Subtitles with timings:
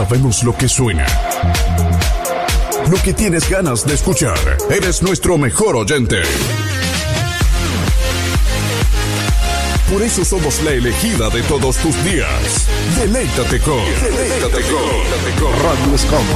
[0.00, 1.04] Sabemos lo que suena.
[2.90, 4.56] Lo que tienes ganas de escuchar.
[4.70, 6.22] Eres nuestro mejor oyente.
[9.92, 12.66] Por eso somos la elegida de todos tus días.
[12.96, 13.84] Deleítate con.
[14.02, 15.52] Deleítate con.
[15.62, 16.26] Radio Escom.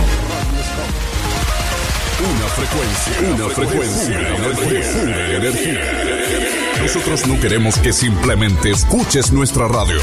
[2.21, 3.35] Una frecuencia.
[3.35, 4.19] Una frecuencia.
[4.37, 5.37] Energía.
[5.39, 6.83] energía.
[6.83, 9.97] Nosotros no queremos que simplemente escuches nuestra radio.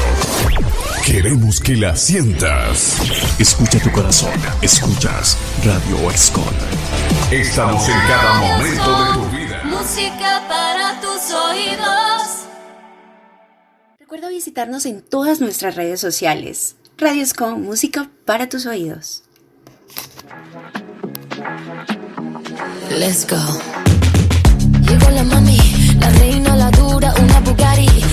[1.04, 2.96] Queremos que la sientas.
[3.38, 4.30] Escucha tu corazón.
[4.62, 6.44] Escuchas Radio Excon.
[7.30, 9.62] Estamos en cada momento de tu vida.
[9.64, 12.46] Música para tus oídos.
[13.98, 16.76] Recuerda visitarnos en todas nuestras redes sociales.
[16.96, 19.24] Radios con música para tus oídos.
[22.90, 23.36] Let's go.
[24.88, 25.58] Llegó la mami,
[25.98, 28.11] la reina, la dura, una Bugatti.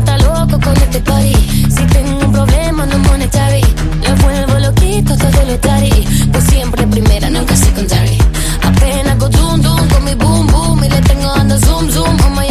[0.00, 1.34] Está loco con este party.
[1.68, 3.62] Si tengo un problema, no monetary.
[4.06, 5.92] Lo vuelvo loquito, todo lo tari.
[6.32, 8.18] Pues siempre primera, nunca secondary.
[8.62, 10.84] Apenas go zoom, zoom con mi boom, boom.
[10.84, 12.49] Y le tengo dando zoom, zoom a Miami.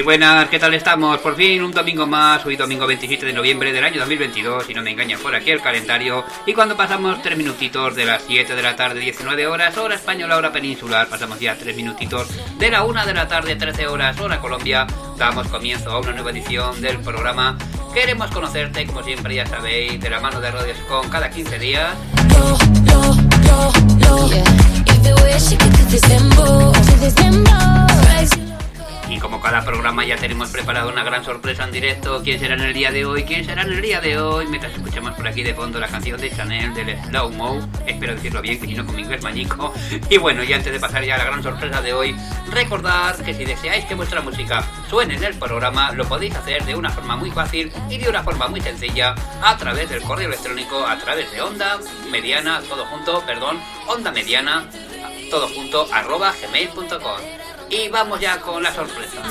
[0.00, 1.18] Muy buenas, ¿qué tal estamos?
[1.18, 4.80] Por fin un domingo más, hoy domingo 27 de noviembre del año 2022, si no
[4.80, 6.24] me engaña por aquí el calendario.
[6.46, 10.38] Y cuando pasamos 3 minutitos de las 7 de la tarde, 19 horas, hora española,
[10.38, 12.28] hora peninsular, pasamos ya 3 minutitos
[12.58, 14.86] de la 1 de la tarde, 13 horas, hora Colombia,
[15.18, 17.58] damos comienzo a una nueva edición del programa.
[17.92, 21.94] Queremos conocerte, como siempre ya sabéis, de la mano de Radios con cada 15 días.
[29.10, 32.20] Y como cada programa ya tenemos preparado una gran sorpresa en directo.
[32.22, 33.24] ¿Quién será en el día de hoy?
[33.24, 34.46] ¿Quién será en el día de hoy?
[34.46, 37.68] Mientras escuchamos por aquí de fondo la canción de Chanel del Slow Mo.
[37.84, 39.74] Espero decirlo bien, que si no con mi inglés mañico.
[40.10, 42.14] Y bueno, y antes de pasar ya a la gran sorpresa de hoy,
[42.52, 46.76] recordad que si deseáis que vuestra música suene en el programa, lo podéis hacer de
[46.76, 50.86] una forma muy fácil y de una forma muy sencilla a través del correo electrónico,
[50.86, 51.80] a través de onda
[52.12, 54.68] mediana, todo junto, perdón, onda mediana,
[55.30, 57.49] todo junto, arroba gmail.com.
[57.70, 59.22] Y vamos ya con la sorpresa.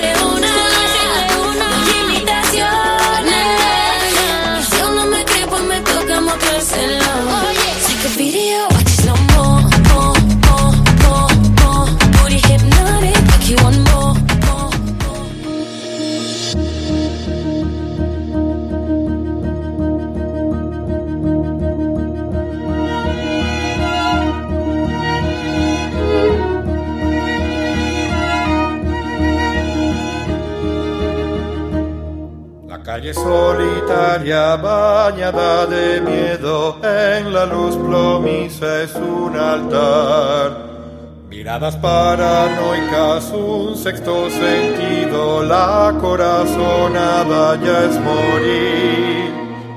[41.27, 49.33] Miradas paranoicas, un sexto sentido, la corazonada ya es morir.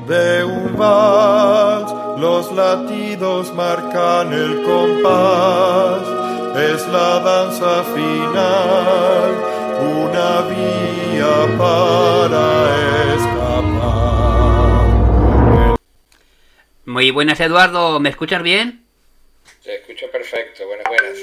[0.06, 1.90] De un vals,
[2.20, 6.02] los latidos marcan el compás,
[6.54, 9.32] es la danza final,
[10.04, 12.44] una vía para
[13.14, 13.72] escapar.
[16.84, 18.00] Muy buenas, Eduardo.
[18.00, 18.81] ¿Me escuchas bien?
[19.62, 21.18] Se escucha perfecto, buenas, buenas.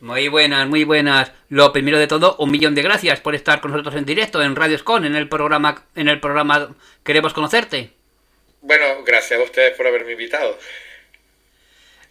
[0.00, 1.32] Muy buenas, muy buenas.
[1.50, 4.56] Lo primero de todo, un millón de gracias por estar con nosotros en directo en
[4.56, 6.74] Radio Scon, en el programa, en el programa
[7.04, 7.90] Queremos conocerte.
[8.62, 10.58] Bueno, gracias a ustedes por haberme invitado.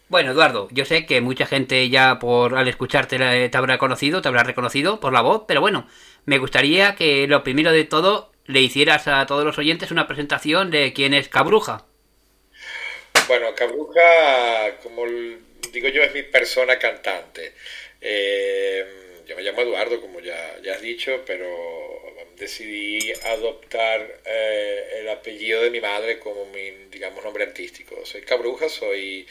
[0.07, 3.17] Bueno, Eduardo, yo sé que mucha gente ya por al escucharte
[3.49, 5.87] te habrá conocido, te habrá reconocido por la voz, pero bueno,
[6.25, 10.69] me gustaría que lo primero de todo le hicieras a todos los oyentes una presentación
[10.69, 11.85] de quién es Cabruja.
[13.27, 15.05] Bueno, Cabruja, como
[15.75, 17.51] digo yo, es mi persona cantante.
[18.01, 18.85] Eh,
[19.27, 25.61] yo me llamo Eduardo, como ya, ya has dicho, pero decidí adoptar eh, el apellido
[25.61, 28.05] de mi madre como mi, digamos, nombre artístico.
[28.05, 29.27] Soy cabruja, soy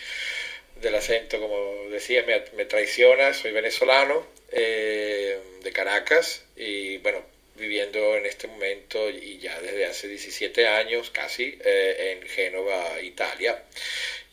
[0.81, 7.25] del acento, como decía, me, me traiciona, soy venezolano, eh, de Caracas, y bueno,
[7.57, 13.63] viviendo en este momento y ya desde hace 17 años casi eh, en Génova, Italia.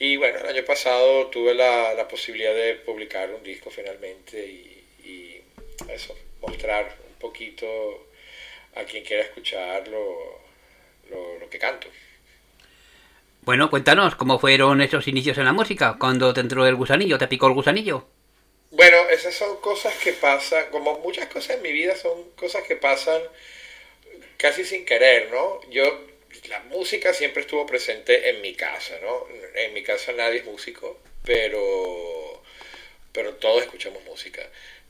[0.03, 4.83] Y bueno, el año pasado tuve la, la posibilidad de publicar un disco finalmente y,
[5.05, 5.41] y,
[5.93, 8.07] eso, mostrar un poquito
[8.75, 10.41] a quien quiera escuchar lo,
[11.07, 11.87] lo, lo que canto.
[13.41, 15.97] Bueno, cuéntanos, ¿cómo fueron esos inicios en la música?
[15.99, 17.19] ¿Cuándo te entró el gusanillo?
[17.19, 18.07] ¿Te picó el gusanillo?
[18.71, 22.75] Bueno, esas son cosas que pasan, como muchas cosas en mi vida son cosas que
[22.75, 23.21] pasan
[24.37, 25.61] casi sin querer, ¿no?
[25.69, 25.83] Yo,
[26.49, 29.27] la música siempre estuvo presente en mi casa, ¿no?
[29.55, 32.41] En mi casa nadie es músico, pero,
[33.11, 34.41] pero todos escuchamos música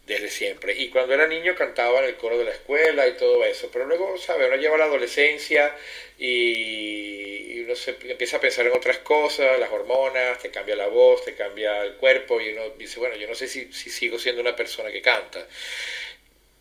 [0.05, 0.73] desde siempre.
[0.75, 3.85] Y cuando era niño cantaba en el coro de la escuela y todo eso, pero
[3.85, 4.47] luego, ¿sabes?
[4.47, 5.75] Uno lleva la adolescencia
[6.17, 11.23] y, uno se empieza a pensar en otras cosas, las hormonas, te cambia la voz,
[11.25, 14.41] te cambia el cuerpo y uno dice, bueno, yo no sé si, si sigo siendo
[14.41, 15.47] una persona que canta.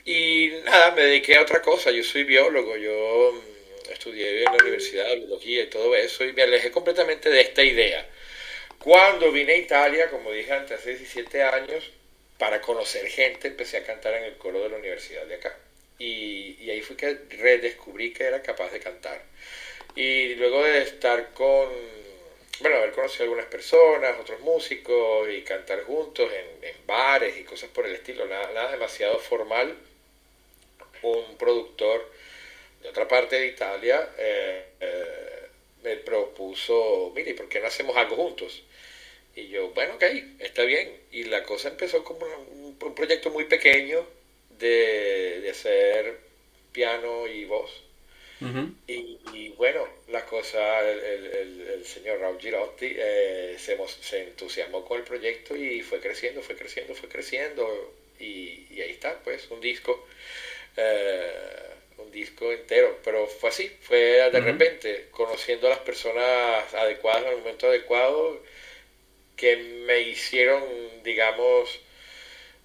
[0.05, 3.41] Y nada, me dediqué a otra cosa, yo soy biólogo, yo
[3.93, 7.63] estudié en la universidad de biología y todo eso y me alejé completamente de esta
[7.63, 8.07] idea.
[8.79, 11.91] Cuando vine a Italia, como dije antes, hace 17 años,
[12.39, 15.55] para conocer gente, empecé a cantar en el coro de la universidad de acá.
[15.99, 19.21] Y, y, ahí fui que redescubrí que era capaz de cantar.
[19.95, 21.69] Y luego de estar con,
[22.61, 27.69] bueno, haber conocido algunas personas, otros músicos y cantar juntos en, en bares y cosas
[27.69, 29.77] por el estilo, nada, nada, demasiado formal,
[31.03, 32.11] un productor
[32.83, 35.47] de otra parte de Italia eh, eh,
[35.83, 38.63] me propuso, mire, ¿por qué no hacemos algo juntos?
[39.35, 40.05] Y yo, bueno, ok,
[40.41, 40.91] está bien.
[41.13, 44.07] Y la cosa empezó como un, un proyecto muy pequeño
[44.59, 46.19] de, de, hacer
[46.73, 47.71] piano y voz.
[48.41, 48.75] Uh -huh.
[48.87, 54.85] y, y, bueno, la cosa, el, el, el señor Raúl Girotti eh, se, se, entusiasmó
[54.85, 57.95] con el proyecto y fue creciendo, fue creciendo, fue creciendo.
[58.19, 60.07] Y, y ahí está, pues, un disco.
[60.77, 61.71] Eh,
[62.05, 64.45] un disco entero, pero fue así, fue de uh -huh.
[64.45, 68.43] repente, conociendo a las personas adecuadas en el momento adecuado,
[69.37, 70.63] que me hicieron,
[71.03, 71.81] digamos,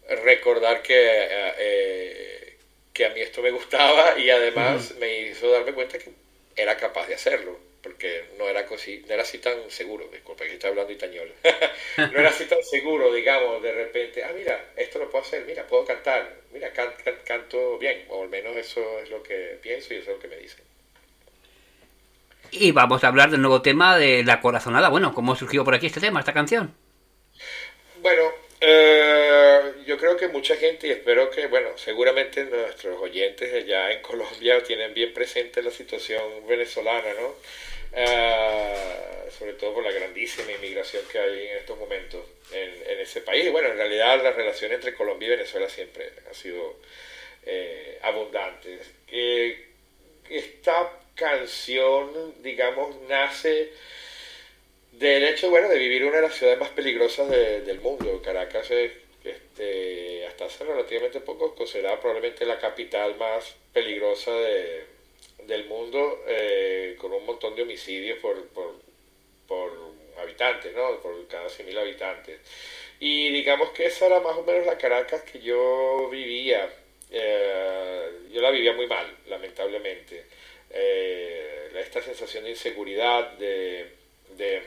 [0.09, 2.57] recordar que, eh,
[2.93, 4.99] que a mí esto me gustaba y además uh -huh.
[4.99, 6.09] me hizo darme cuenta que
[6.55, 10.53] era capaz de hacerlo, porque no era, así, no era así tan seguro, disculpa que
[10.53, 11.31] estoy hablando itañol,
[11.97, 15.67] no era así tan seguro, digamos, de repente, ah, mira, esto lo puedo hacer, mira,
[15.67, 19.93] puedo cantar, mira, can, can, canto bien, o al menos eso es lo que pienso
[19.93, 20.65] y eso es lo que me dicen.
[22.49, 24.89] Y vamos a hablar del nuevo tema de La Corazonada.
[24.89, 26.73] Bueno, ¿cómo surgió por aquí este tema, esta canción?
[28.01, 33.91] Bueno, eh, yo creo que mucha gente, y espero que, bueno, seguramente nuestros oyentes allá
[33.91, 37.35] en Colombia tienen bien presente la situación venezolana, ¿no?
[37.95, 43.51] Eh, sobre todo por la grandísima inmigración que hay en estos momentos en, ese país.
[43.51, 46.77] Bueno, en realidad la relación entre Colombia y Venezuela siempre ha sido
[47.45, 48.79] eh, abundante.
[50.29, 53.71] esta canción, digamos, nace
[54.93, 58.21] del hecho, bueno, de vivir una de las ciudades más peligrosas de, del mundo.
[58.21, 58.91] Caracas es,
[59.23, 64.94] este, hasta hace relativamente poco, considerada probablemente la capital más peligrosa de,
[65.47, 68.75] del mundo, eh, con un montón de homicidios por, por,
[69.47, 69.71] por
[70.17, 70.99] habitantes, ¿no?
[71.01, 72.39] Por cada 100.000 habitantes.
[72.99, 76.69] Y digamos que esa era más o menos la Caracas que yo vivía.
[77.11, 80.25] Eh, yo la vivía muy mal, lamentablemente
[80.71, 83.91] eh, esta sensación de inseguridad, de,
[84.37, 84.61] de,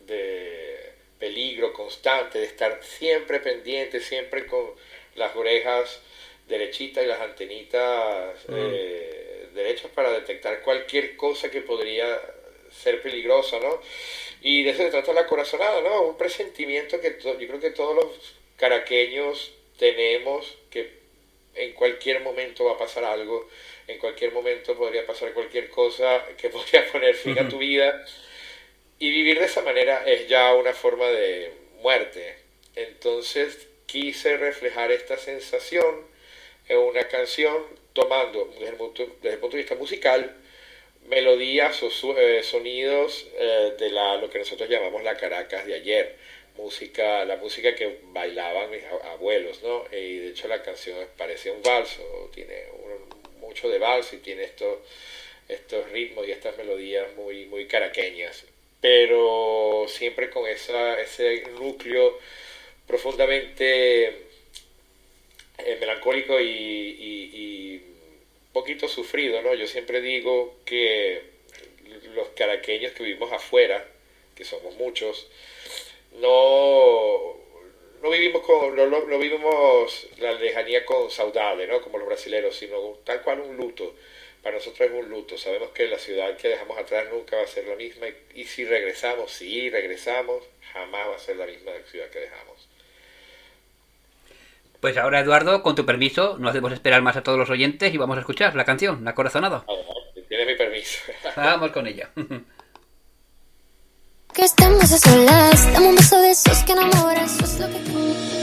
[0.00, 4.70] de, peligro constante, de estar siempre pendiente, siempre con
[5.16, 6.00] las orejas
[6.46, 9.27] derechitas y las antenitas eh,
[9.58, 12.20] derechas para detectar cualquier cosa que podría
[12.70, 13.80] ser peligrosa, ¿no?
[14.40, 16.02] Y de eso se trata la corazonada, ¿no?
[16.02, 18.06] Un presentimiento que yo creo que todos los
[18.56, 20.98] caraqueños tenemos, que
[21.54, 23.48] en cualquier momento va a pasar algo
[23.88, 28.04] en cualquier momento podría pasar cualquier cosa que podría poner fin a tu vida.
[28.98, 32.36] Y vivir de esa manera es ya una forma de muerte.
[32.76, 36.06] Entonces quise reflejar esta sensación
[36.68, 40.36] en una canción tomando desde el punto, desde el punto de vista musical
[41.08, 46.16] melodías o eh, sonidos eh, de la, lo que nosotros llamamos la Caracas de ayer
[46.58, 49.84] música, la música que bailaban mis abuelos, ¿no?
[49.92, 52.02] Y de hecho la canción parece un valso,
[52.34, 54.78] tiene un, mucho de vals y tiene estos,
[55.48, 58.44] estos ritmos y estas melodías muy, muy caraqueñas.
[58.80, 62.18] pero siempre con esa, ese núcleo
[62.86, 64.27] profundamente
[65.58, 67.82] eh, melancólico y, y,
[68.52, 69.54] poquito sufrido, ¿no?
[69.54, 71.22] Yo siempre digo que
[72.14, 73.86] los caraqueños que vivimos afuera,
[74.34, 75.28] que somos muchos,
[76.12, 77.36] no,
[78.02, 81.80] no vivimos con, no, vivimos la lejanía con saudade, ¿no?
[81.80, 83.94] Como los brasileños, sino tal cual un luto.
[84.42, 85.36] Para nosotros es un luto.
[85.36, 88.64] Sabemos que la ciudad que dejamos atrás nunca va a ser la misma y, si
[88.64, 92.67] regresamos, si regresamos, jamás va a ser la misma ciudad que dejamos.
[94.80, 97.96] Pues ahora, Eduardo, con tu permiso, no hacemos esperar más a todos los oyentes y
[97.96, 99.64] vamos a escuchar la canción, La Corazonada.
[100.28, 100.98] Tienes mi permiso.
[101.36, 102.10] Vamos con ella.
[104.34, 108.37] que estemos a solas, dame un beso de esos que enamoran, eso es lo que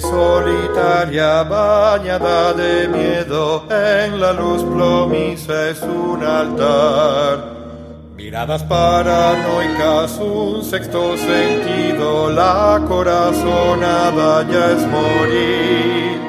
[0.00, 3.64] solitaria bañada de miedo.
[3.70, 7.56] En la luz plomiza es un altar.
[8.16, 16.20] Miradas paranoicas, un sexto sentido, la corazonada ya es morir.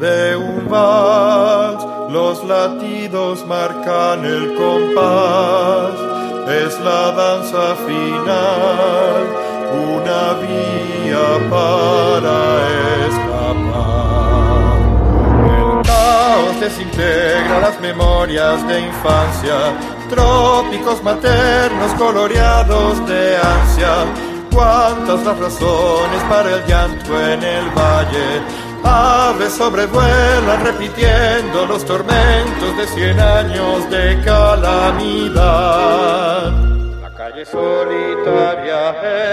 [0.00, 5.92] De un vals, los latidos marcan el compás,
[6.48, 9.22] es la danza final,
[9.96, 10.33] una
[11.50, 12.36] para
[13.08, 14.78] escapar.
[15.46, 19.74] El caos desintegra las memorias de infancia
[20.08, 24.04] trópicos maternos coloreados de ansia.
[24.52, 28.42] Cuántas las razones para el llanto en el valle.
[28.84, 35.44] Aves sobrevuelan repitiendo los tormentos de cien años de calamidad.
[37.44, 38.82] Solitaria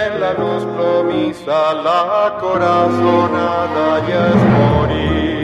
[0.06, 5.42] en la luz promisa, la corazonada ya es morir.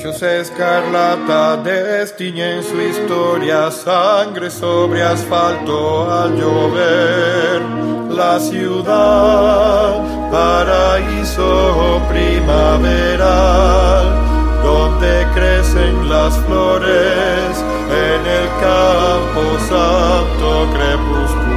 [0.00, 7.60] Hechos escarlata destiñen su historia, sangre sobre asfalto al llover.
[8.08, 14.06] La ciudad, paraíso primaveral,
[14.62, 17.49] donde crecen las flores
[18.00, 21.50] en el campo santo crepuscular.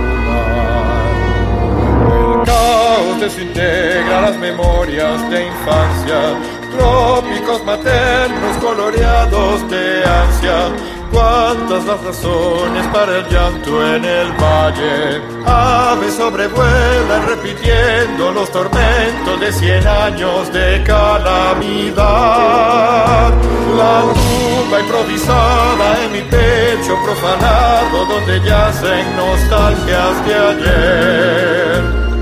[2.08, 6.20] El caos desintegra las memorias de infancia
[6.72, 10.93] trópicos maternos coloreados de ansia.
[11.14, 15.22] Cuántas las razones para el llanto en el valle.
[15.46, 22.04] Aves sobrevuelan repitiendo los tormentos de cien años de calamidad.
[23.78, 32.13] La tumba improvisada en mi pecho profanado donde yacen nostalgias de ayer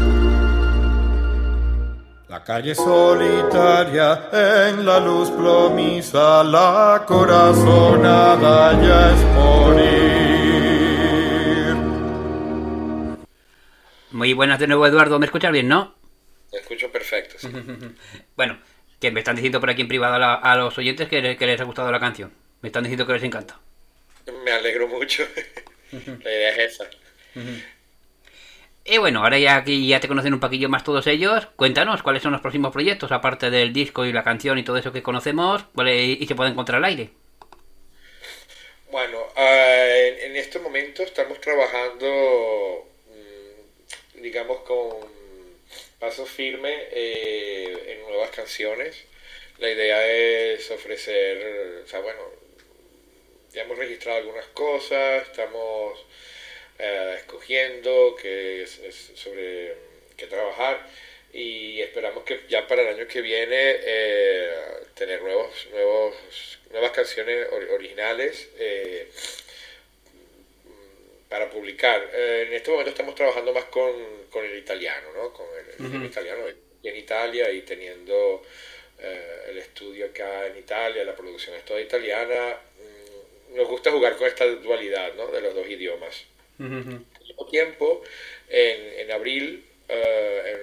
[2.43, 10.21] calle solitaria en la luz plomiza, la corazonada ya es morir.
[14.11, 15.19] Muy buenas de nuevo, Eduardo.
[15.19, 15.95] ¿Me escuchas bien, no?
[16.51, 17.35] Me escucho perfecto.
[17.39, 17.49] Sí.
[18.35, 18.59] bueno,
[18.99, 21.91] que me están diciendo por aquí en privado a, los oyentes que, les ha gustado
[21.91, 22.31] la canción.
[22.61, 23.59] Me están diciendo que les encanta.
[24.43, 25.23] Me alegro mucho.
[25.91, 26.85] la idea es esa.
[28.83, 32.23] Y bueno, ahora ya que ya te conocen un poquillo más todos ellos, cuéntanos cuáles
[32.23, 35.65] son los próximos proyectos, aparte del disco y la canción y todo eso que conocemos,
[35.85, 37.11] y se puede encontrar al aire.
[38.89, 45.09] Bueno, uh, en, este momento estamos trabajando, mm, digamos, con
[45.99, 49.05] paso firme eh, en nuevas canciones.
[49.59, 52.19] La idea es ofrecer, o sea, bueno,
[53.53, 55.99] ya hemos registrado algunas cosas, estamos
[56.83, 59.75] eh, escogiendo, que es, sobre
[60.17, 60.83] qué trabajar
[61.31, 64.51] y esperamos que ya para el año que viene eh,
[64.95, 66.15] tener nuevos, nuevos,
[66.71, 69.11] nuevas canciones originales eh,
[71.29, 72.09] para publicar.
[72.15, 75.31] en este momento estamos trabajando más con, con el italiano, ¿no?
[75.31, 75.45] con
[75.85, 76.45] el, italiano
[76.81, 78.43] en Italia y teniendo
[78.97, 82.59] el estudio acá en Italia, la producción es toda italiana.
[82.79, 85.27] Mm, nos gusta jugar con esta dualidad ¿no?
[85.27, 86.25] de los dos idiomas.
[86.65, 88.03] Al mismo tiempo,
[88.49, 90.57] en, en abril, eh,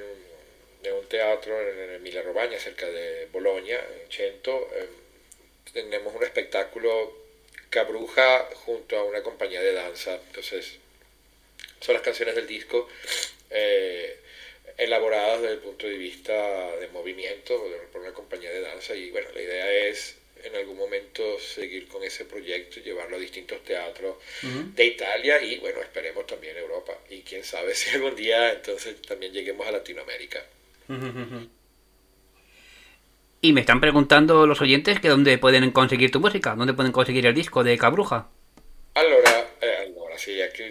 [0.82, 4.88] en, un teatro en, Emilia Romagna, cerca de Bolonia, en Cento, eh,
[5.72, 7.16] tenemos un espectáculo
[7.70, 10.14] Cabruja junto a una compañía de danza.
[10.28, 10.78] Entonces,
[11.80, 12.88] son las canciones del disco
[13.50, 14.18] eh,
[14.78, 17.62] elaboradas desde el punto de vista de movimiento
[17.92, 18.94] por una compañía de danza.
[18.94, 23.62] Y bueno, la idea es en algún momento seguir con ese proyecto llevarlo a distintos
[23.64, 26.98] teatros de Italia y bueno, esperemos también Europa.
[27.10, 30.44] Y quién sabe si algún día entonces también lleguemos a Latinoamérica.
[33.40, 37.26] Y me están preguntando los oyentes que dónde pueden conseguir tu música, dónde pueden conseguir
[37.26, 38.28] el disco de Cabruja.
[38.94, 40.64] Allora, eh, allora sí, aquí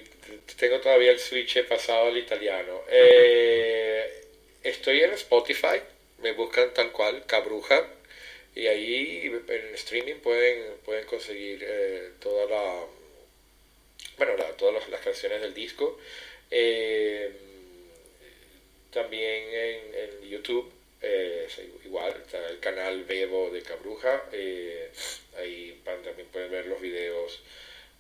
[0.58, 2.82] tengo todavía el switch pasado al italiano.
[2.90, 4.26] Eh,
[4.64, 5.82] estoy en Spotify,
[6.22, 7.86] me buscan tal cual, Cabruja,
[8.58, 12.86] y ahí en streaming pueden, pueden conseguir eh, toda la,
[14.18, 16.00] bueno, todas las, canciones del disco.
[18.92, 20.72] también en YouTube
[21.02, 21.48] eh,
[21.86, 24.92] igual, está el canal Bebo de Cabruja, eh,
[25.38, 27.42] ahí también pueden ver los videos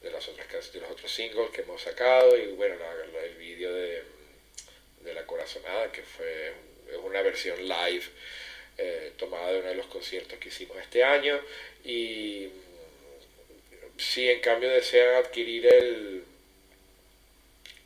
[0.01, 2.75] de las otras de los otros singles que hemos sacado y bueno,
[3.23, 4.03] el vídeo de,
[5.01, 6.53] de, La Corazonada que fue
[6.89, 8.05] es una versión live
[8.77, 11.39] eh, tomada de uno de los conciertos que hicimos este año
[11.83, 12.49] y
[13.97, 16.23] si en cambio desean adquirir el,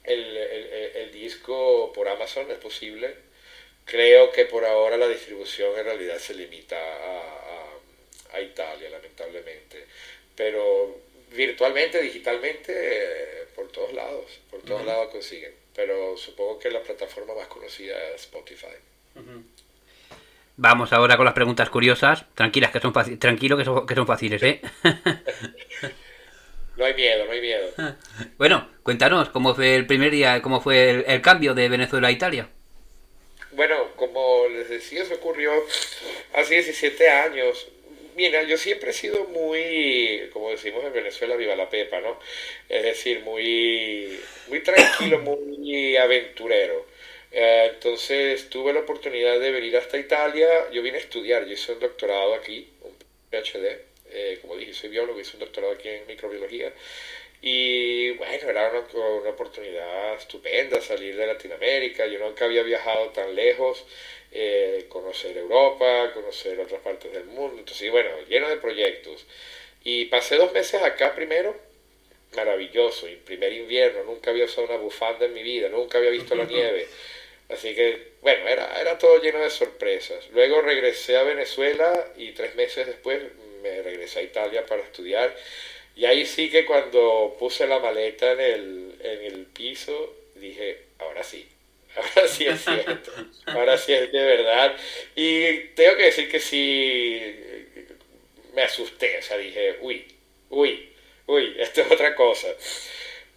[0.03, 3.31] el, el disco por Amazon es posible
[3.85, 9.85] Creo que por ahora la distribución en realidad se limita a, Italia, lamentablemente.
[10.35, 10.97] Pero
[11.31, 15.53] virtualmente, digitalmente, eh, por todos lados, por todos lados consiguen.
[15.75, 18.67] Pero supongo que la plataforma más conocida es Spotify.
[20.57, 22.25] Vamos ahora con las preguntas curiosas.
[22.35, 24.61] Tranquilas, que son tranquilo que son, que son fáciles, ¿eh?
[26.77, 27.67] no hay miedo, no hay miedo.
[28.37, 32.49] Bueno, cuéntanos cómo fue el primer día, cómo fue el cambio de Venezuela a Italia.
[33.51, 35.51] Bueno, como les decía, se ocurrió
[36.33, 37.67] hace 17 años.
[38.15, 42.19] Mira, yo siempre he sido muy, como decimos en Venezuela, viva la pepa, ¿no?
[42.69, 46.85] Es decir, muy, muy tranquilo, muy aventurero.
[47.31, 50.69] Eh, entonces tuve la oportunidad de venir hasta Italia.
[50.71, 52.93] Yo vine a estudiar, yo hice un doctorado aquí, un
[53.29, 53.79] PhD.
[54.13, 56.73] Eh, como dije, soy biólogo, hice un doctorado aquí en microbiología.
[57.41, 62.05] Y bueno, era una, oportunidad estupenda salir de Latinoamérica.
[62.05, 63.85] Yo nunca había viajado tan lejos,
[64.31, 67.59] eh, conocer Europa, conocer otras partes del mundo.
[67.59, 69.25] Entonces, bueno, lleno de proyectos.
[69.83, 71.55] Y pasé dos meses acá primero,
[72.35, 76.45] maravilloso, primer invierno, nunca había usado una bufanda en mi vida, nunca había visto la
[76.45, 76.87] nieve.
[77.51, 80.29] Así que, bueno, era, era todo lleno de sorpresas.
[80.31, 83.21] Luego regresé a Venezuela y tres meses después
[83.61, 85.35] me regresé a Italia para estudiar
[85.95, 91.23] y ahí sí que cuando puse la maleta en el, en el piso, dije, ahora
[91.23, 91.47] sí,
[91.95, 93.11] ahora sí es cierto,
[93.47, 94.75] ahora sí es de verdad.
[95.15, 97.21] Y tengo que decir que sí,
[98.53, 100.05] me asusté, o sea, dije, uy,
[100.49, 100.89] uy,
[101.27, 102.47] uy, esto es otra cosa.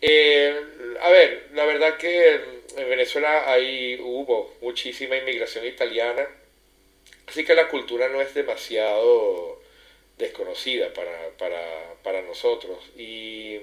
[0.00, 0.54] Eh,
[1.00, 2.40] a ver, la verdad que
[2.76, 6.26] en Venezuela ahí hubo muchísima inmigración italiana,
[7.26, 9.60] así que la cultura no es demasiado
[10.18, 12.78] desconocida para, para, para nosotros.
[12.96, 13.60] Y,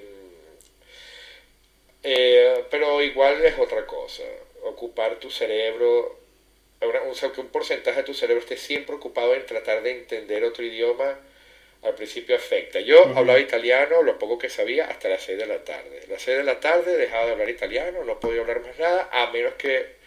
[2.02, 4.24] eh, pero igual es otra cosa,
[4.62, 6.18] ocupar tu cerebro,
[6.80, 11.18] que un porcentaje de tu cerebro esté siempre ocupado en tratar de entender otro idioma,
[11.82, 12.80] al principio afecta.
[12.80, 16.02] Yo hablaba italiano, lo poco que sabía, hasta las 6 de la tarde.
[16.06, 19.08] A las 6 de la tarde dejaba de hablar italiano, no podía hablar más nada,
[19.12, 20.00] a menos que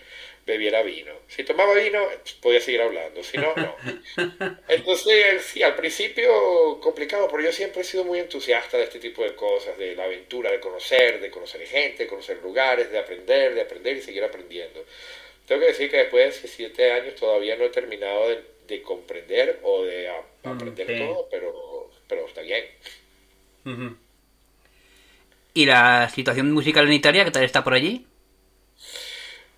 [0.45, 1.11] bebiera vino.
[1.27, 2.07] Si tomaba vino,
[2.39, 3.75] podía seguir hablando, si no, no.
[4.69, 9.23] Entonces, sí, al principio complicado, pero yo siempre he sido muy entusiasta de este tipo
[9.23, 13.55] de cosas, de la aventura, de conocer, de conocer gente, de conocer lugares, de aprender,
[13.55, 14.85] de aprender y seguir aprendiendo.
[15.47, 19.83] Tengo que decir que después de 17 años todavía no he terminado de, comprender o
[19.83, 20.09] de
[20.43, 22.65] mm, aprender todo, pero, pero está bien.
[25.53, 28.05] ¿Y la situación musical en Italia, qué tal está por allí?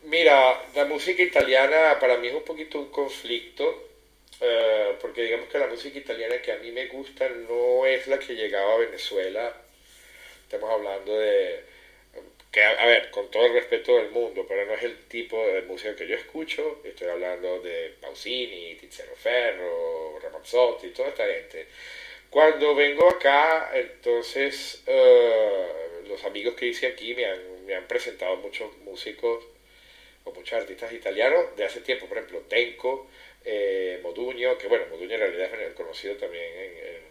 [0.04, 3.90] Mira, la música italiana para mí es un poquito un conflicto,
[4.40, 8.20] eh, porque digamos que la música italiana que a mí me gusta no es la
[8.20, 9.54] que llegaba a Venezuela.
[10.44, 11.66] Estamos hablando de,
[12.52, 15.62] que a, ver, con todo el respeto del mundo, pero no es el tipo de
[15.64, 16.82] música que yo escucho.
[16.84, 21.68] Estoy hablando de Pausini, Tiziano Ferro, Ramazzotti, toda esta gente.
[22.30, 28.38] Cuando vengo acá, entonces eh, los amigos que hice aquí me han, me han presentado
[28.38, 29.44] muchos músicos
[30.34, 33.08] muchos artistas italianos de hace tiempo, por ejemplo, Tenco,
[33.46, 37.08] eh, Moduño, que bueno, Moduño en realidad es conocido también en,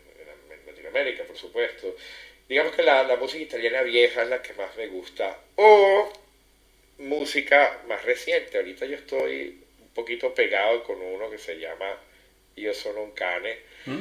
[0.66, 1.94] Latinoamérica, por supuesto.
[2.48, 6.12] Digamos que la, la, música italiana vieja es la que más me gusta, o
[6.98, 8.56] música más reciente.
[8.56, 11.98] Ahorita yo estoy un poquito pegado con uno que se llama
[12.56, 13.98] Yo sono un cane, ¿Mm?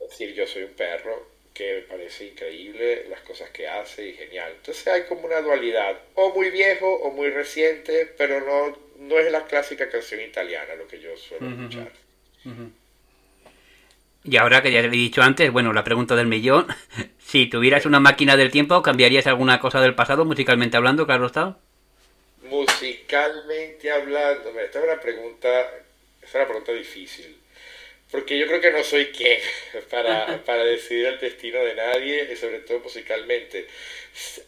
[0.00, 4.14] es decir, yo soy un perro, que me parece increíble las cosas que hace y
[4.14, 4.52] genial.
[4.56, 9.30] Entonces hay como una dualidad, o muy viejo o muy reciente, pero no, no es
[9.30, 11.92] la clásica canción italiana lo que yo suelo escuchar.
[14.22, 16.66] Y ahora que ya le he dicho antes, bueno, la pregunta del millón,
[17.30, 21.58] si tuvieras una máquina del tiempo, ¿cambiarías alguna cosa del pasado musicalmente hablando, claro está?
[22.42, 25.70] Musicalmente hablando, esta es una pregunta,
[26.20, 27.36] es una pregunta difícil.
[28.10, 29.38] Porque yo creo que no soy quien
[29.90, 33.68] para, para decidir el destino de nadie, y sobre todo musicalmente.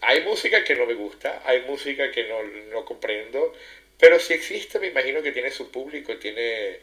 [0.00, 2.42] Hay música que no me gusta, hay música que no,
[2.72, 3.54] no comprendo,
[3.96, 6.80] pero si existe, me imagino que tiene su público, tiene,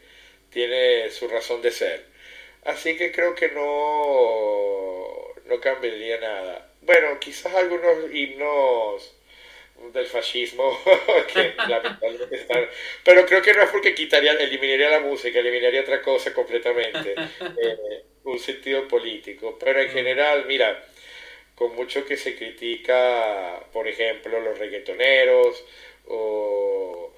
[0.48, 2.06] tiene su razón de ser.
[2.64, 6.70] Así que creo que no, no cambiaría nada.
[6.80, 9.14] Bueno, quizás algunos himnos
[9.92, 10.78] del fascismo
[11.32, 12.66] que lamentablemente están...
[13.04, 17.14] Pero creo que no es porque quitaría, eliminaría la música, eliminaría otra cosa completamente,
[17.62, 19.58] eh, un sentido político.
[19.58, 19.92] Pero en mm.
[19.92, 20.84] general, mira,
[21.54, 25.64] con mucho que se critica, por ejemplo, los reggaetoneros
[26.06, 27.12] o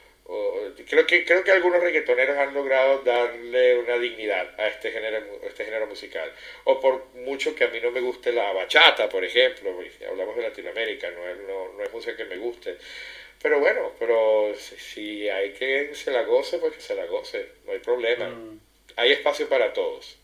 [0.86, 5.64] creo que creo que algunos reggaetoneros han logrado darle una dignidad a este género este
[5.64, 6.32] género musical.
[6.64, 9.74] O por mucho que a mí no me guste la bachata por ejemplo
[10.08, 12.76] hablamos de Latinoamérica no es, no, es música que me guste.
[13.42, 17.72] Pero bueno pero si, hay que se la goce pues que se la goce no
[17.72, 18.28] hay problema.
[18.28, 18.60] Mm.
[18.96, 20.21] hay espacio para todos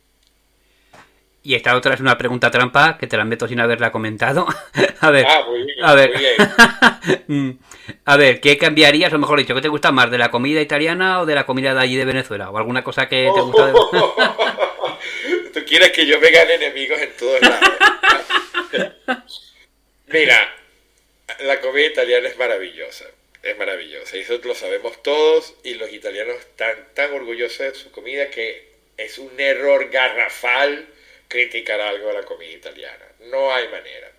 [1.43, 4.47] y esta otra es una pregunta trampa que te la meto sin haberla comentado.
[5.01, 5.27] a ver.
[5.29, 6.13] Ah, muy bien, a ver.
[7.27, 7.53] Mm.
[8.05, 11.21] a ver, ¿qué cambiarías, o mejor dicho, qué te gusta más, de la comida italiana
[11.21, 12.51] o de la comida de allí de Venezuela?
[12.51, 13.73] ¿O alguna cosa que te gusta de...
[15.55, 17.69] Tú quieres que yo me gane enemigos en todos lados.
[20.07, 20.55] Mira,
[21.41, 23.05] la comida italiana es maravillosa.
[23.43, 24.17] Es maravillosa.
[24.17, 25.55] Y eso lo sabemos todos.
[25.65, 30.87] Y los italianos están tan orgullosos de su comida que es un error garrafal
[31.29, 33.07] criticar algo de la comida italiana.
[33.21, 34.11] No hay manera.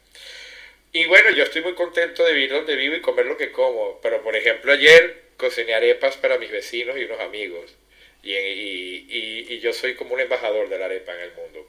[0.91, 3.99] Y bueno, yo estoy muy contento de vivir donde vivo y comer lo que como.
[4.01, 7.75] Pero por ejemplo, ayer cociné arepas para mis vecinos y unos amigos.
[8.21, 11.67] Y, y, y, yo soy como un embajador de la arepa en el mundo.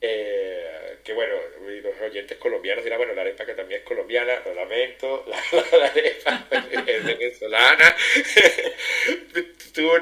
[0.00, 4.54] Eh, que bueno, los oyentes colombianos dirán, bueno, la arepa que también es colombiana, lo
[4.54, 6.48] lamento, la, arepa
[6.86, 7.96] es venezolana.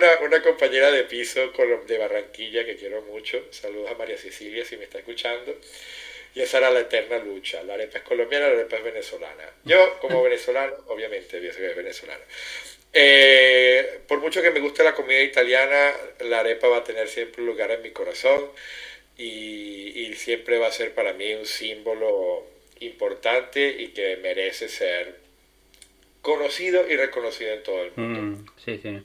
[0.04, 1.50] Una, una, compañera de piso
[1.86, 5.56] de Barranquilla que quiero mucho, saludos a María Cecilia si me está escuchando,
[6.34, 9.44] y esa era la eterna lucha, la arepa es colombiana, la arepa es venezolana.
[9.64, 12.22] Yo como venezolano, obviamente, voy a ser venezolana.
[12.92, 17.40] Eh, por mucho que me guste la comida italiana, la arepa va a tener siempre
[17.40, 18.50] un lugar en mi corazón
[19.16, 22.46] y, siempre va a ser para mí un símbolo
[22.80, 25.16] importante y que merece ser
[26.22, 28.20] conocido y reconocido en todo el mundo.
[28.20, 29.02] Mm, sí, sí.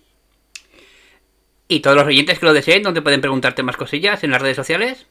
[1.71, 4.23] ¿Y todos los oyentes que lo deseen, dónde pueden preguntarte más cosillas?
[4.23, 5.05] ¿En las redes sociales?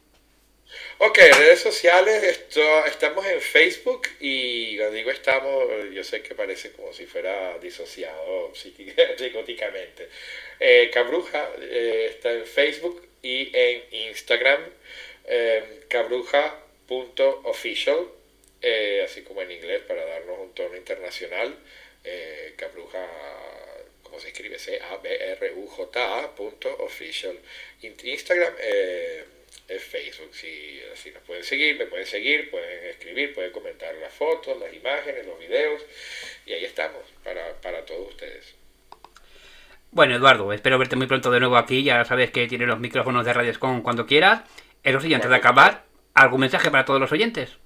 [0.99, 2.47] Ok, redes sociales,
[2.89, 8.53] estamos en Facebook y cuando digo estamos, yo sé que parece como si fuera disociado
[8.55, 10.09] psicóticamente.
[10.59, 14.61] Eh, Cabruja eh, está en Facebook y en Instagram,
[15.27, 18.09] eh, cabruja.official,
[18.61, 21.55] eh, así como en inglés para darnos un tono internacional.
[22.05, 23.07] Eh, cabruja
[24.09, 24.59] ¿cómo se escribe?
[24.59, 27.39] C-A-B-R-U-J-A punto official.
[27.83, 29.25] Instagram, eh,
[29.69, 30.31] es Facebook.
[30.33, 34.73] Si, si nos pueden seguir, me pueden seguir, pueden escribir, pueden comentar las fotos, las
[34.73, 35.83] imágenes, los videos.
[36.47, 38.55] Y ahí estamos para, para todos ustedes.
[39.91, 41.83] Bueno, Eduardo, espero verte muy pronto de nuevo aquí.
[41.83, 44.43] Ya sabes que tienes los micrófonos de Radioscom cuando quieras.
[44.83, 47.59] Eso sí, antes de acabar, ¿algún mensaje para todos los oyentes?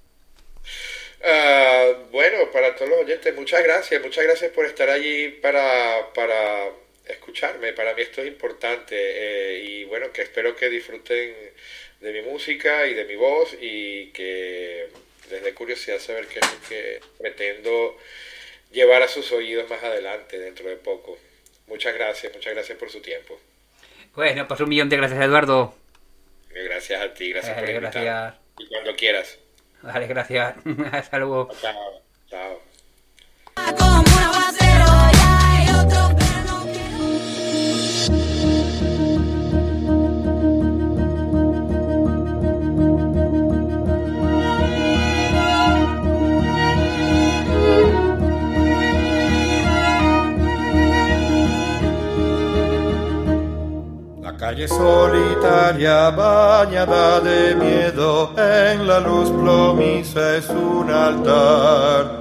[1.23, 4.01] Ah, bueno, para todos los oyentes, muchas gracias.
[4.01, 6.69] Muchas gracias por estar allí para, para
[7.05, 7.73] escucharme.
[7.73, 8.95] Para mí esto es importante.
[8.95, 11.33] Eh, y bueno, que espero que disfruten
[12.01, 14.89] de mi música y de mi voz y que
[15.31, 17.97] les dé curiosidad saber qué es lo que pretendo
[18.71, 21.17] llevar a sus oídos más adelante, dentro de poco.
[21.67, 23.39] Muchas gracias, muchas gracias por su tiempo.
[24.15, 25.73] Bueno, pues un millón de gracias, Eduardo.
[26.49, 28.37] Gracias a ti, gracias por invitarme.
[28.59, 29.39] Y cuando quieras.
[29.83, 30.55] Vale, gracias.
[30.91, 31.49] Hasta luego.
[31.61, 32.01] Chao.
[32.29, 32.59] Chao.
[54.43, 62.11] Calle solitaria bañada de miedo, en la luz plomiza es un altar.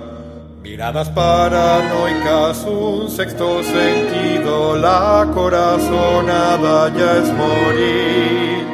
[0.63, 8.69] Miradas paranoicas, un sexto sentido, la corazonada ya es morir.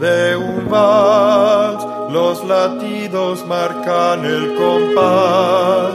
[0.00, 5.92] De un vals, los latidos marcan el compás,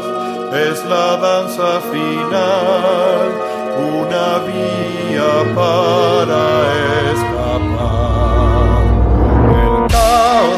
[0.54, 4.40] es la danza final una
[5.56, 6.42] para
[7.14, 7.40] escapar.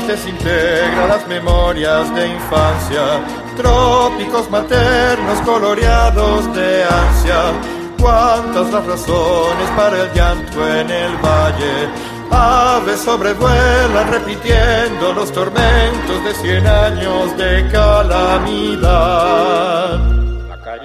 [0.07, 3.21] desintegra las memorias de infancia,
[3.55, 7.53] trópicos maternos coloreados de ansia.
[7.99, 11.89] Cuántas las razones para el llanto en el valle.
[12.31, 18.91] Aves sobrevuelan repitiendo los tormentos de cien años de calamidad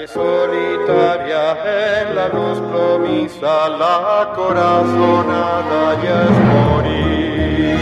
[0.04, 1.56] solitaria
[2.02, 7.78] en la luz promisa, la corazonada ya es morir.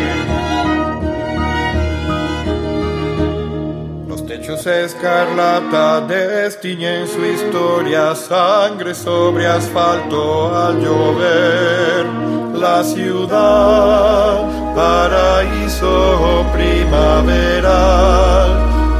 [4.06, 12.06] Los techos escarlata destiñen su historia, sangre sobre asfalto al llover.
[12.54, 14.46] La ciudad,
[14.76, 18.14] paraíso primaveral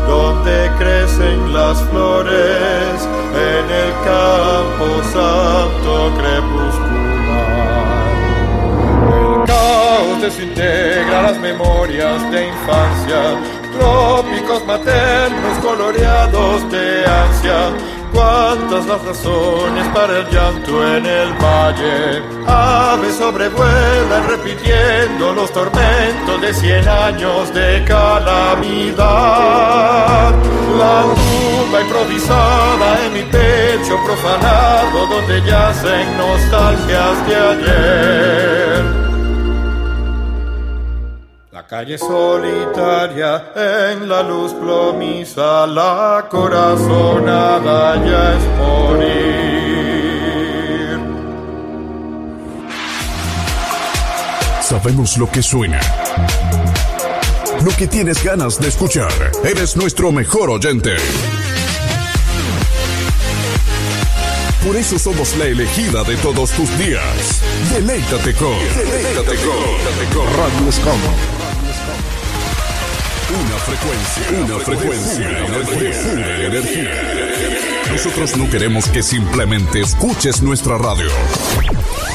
[0.07, 1.81] donde crecen las
[14.79, 17.71] maternos coloreados de ansia
[18.13, 22.23] cuántas las razones para el llanto en el valle.
[22.47, 29.05] Aves sobrevuelan repitiendo los tormentos de cien años de calamidad.
[30.81, 39.14] La tumba improvisada en mi pecho profanado donde yacen nostalgias de ayer
[41.75, 49.75] calle solitaria en la luz plomisa, la corazonada ya es morir.
[54.63, 55.81] Sabemos lo que suena.
[57.65, 59.33] Lo que tienes ganas de escuchar.
[59.43, 60.95] Eres nuestro mejor oyente.
[64.65, 67.43] Por eso somos la elegida de todos tus días.
[67.73, 68.57] Deleítate con.
[68.77, 69.35] Deleítate
[70.15, 70.27] con.
[70.37, 70.69] Radio
[73.35, 77.91] una frecuencia, una frecuencia de energía.
[77.91, 81.09] Nosotros no queremos que simplemente escuches nuestra radio.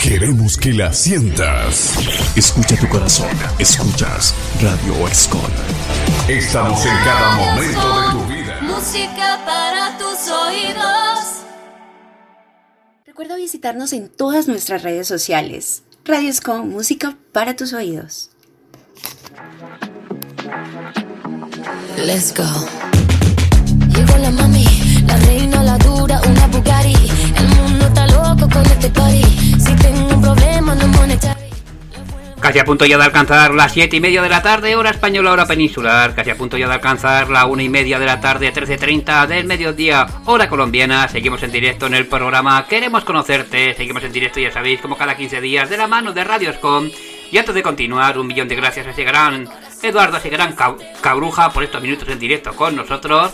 [0.01, 1.95] Queremos que la sientas.
[2.35, 3.29] Escucha tu corazón.
[3.59, 5.51] Escuchas Radio Excon.
[6.27, 8.59] Estamos en cada momento de tu vida.
[8.61, 11.43] Música para tus oídos.
[13.05, 15.83] Recuerda visitarnos en todas nuestras redes sociales.
[16.05, 18.31] Radio Escon, música para tus oídos.
[22.05, 22.43] Let's go.
[32.39, 35.33] Casi a punto ya de alcanzar las 7 y media de la tarde, hora española,
[35.33, 36.15] hora peninsular.
[36.15, 39.45] Casi a punto ya de alcanzar la 1 y media de la tarde, 13.30 del
[39.45, 41.07] mediodía, hora colombiana.
[41.09, 43.75] Seguimos en directo en el programa Queremos Conocerte.
[43.75, 46.89] Seguimos en directo, ya sabéis, como cada 15 días, de la mano de Radioscom.
[47.31, 49.47] Y antes de continuar, un millón de gracias a ese gran
[49.81, 50.55] Eduardo, ese gran
[51.01, 53.33] cabruja, por estos minutos en directo con nosotros.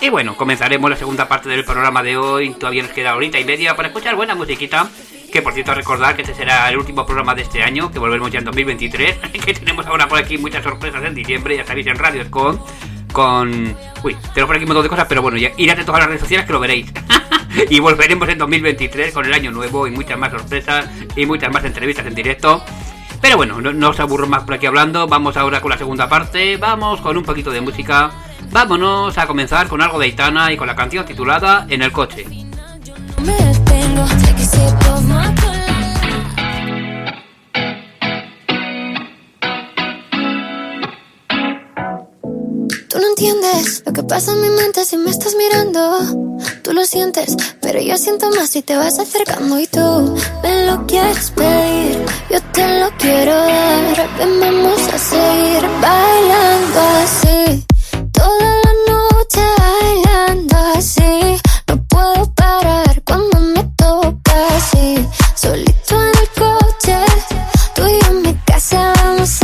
[0.00, 2.54] Y bueno, comenzaremos la segunda parte del programa de hoy.
[2.54, 4.88] Todavía nos queda horita y media para escuchar buena musiquita.
[5.32, 8.30] Que por cierto, recordar que este será el último programa de este año, que volvemos
[8.30, 9.16] ya en 2023.
[9.44, 12.60] Que tenemos ahora por aquí muchas sorpresas en diciembre, ya sabéis, en Radio con.
[13.12, 13.76] Con.
[14.02, 16.08] Uy, tenemos por aquí un montón de cosas, pero bueno, ya iré a todas las
[16.08, 16.92] redes sociales que lo veréis.
[17.70, 21.64] y volveremos en 2023 con el año nuevo y muchas más sorpresas y muchas más
[21.64, 22.64] entrevistas en directo.
[23.24, 25.08] Pero bueno, no, os aburro más por aquí hablando.
[25.08, 26.58] Vamos ahora con la segunda parte.
[26.58, 28.10] Vamos con un poquito de música.
[28.50, 32.26] Vámonos a comenzar con algo de Itana y con la canción titulada En el coche.
[43.16, 46.38] Entiendes lo que pasa en mi mente si me estás mirando.
[46.62, 50.84] Tú lo sientes, pero yo siento más si te vas acercando y tú me lo
[50.86, 52.04] quieres pedir.
[52.28, 54.08] Yo te lo quiero dar.
[54.18, 57.64] Ven, vamos a seguir bailando así.
[58.10, 61.38] Toda la noche bailando así.
[61.68, 65.06] No puedo parar cuando me toca así.
[65.36, 66.98] Solito en el coche,
[67.76, 69.43] tú y yo en mi casa vamos a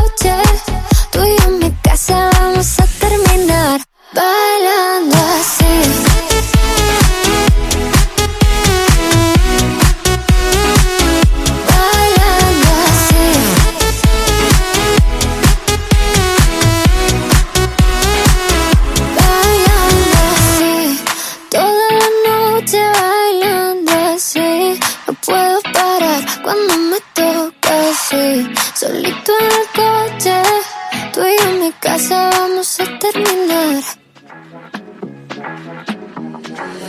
[1.91, 3.81] casa vamos a terminar
[4.13, 5.80] bailando así.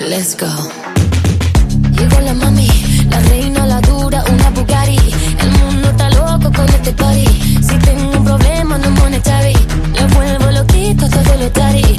[0.09, 0.47] Let's go.
[1.99, 2.67] Llegó la mami,
[3.11, 4.97] la reina, la dura, una Bugatti.
[5.39, 7.27] El mundo está loco con este party.
[7.63, 9.55] Si tengo un problema, no monetary.
[9.95, 11.99] Le vuelvo loquito todo lo tari.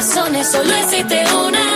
[0.00, 0.50] Corazones.
[0.50, 1.69] Solo existe una.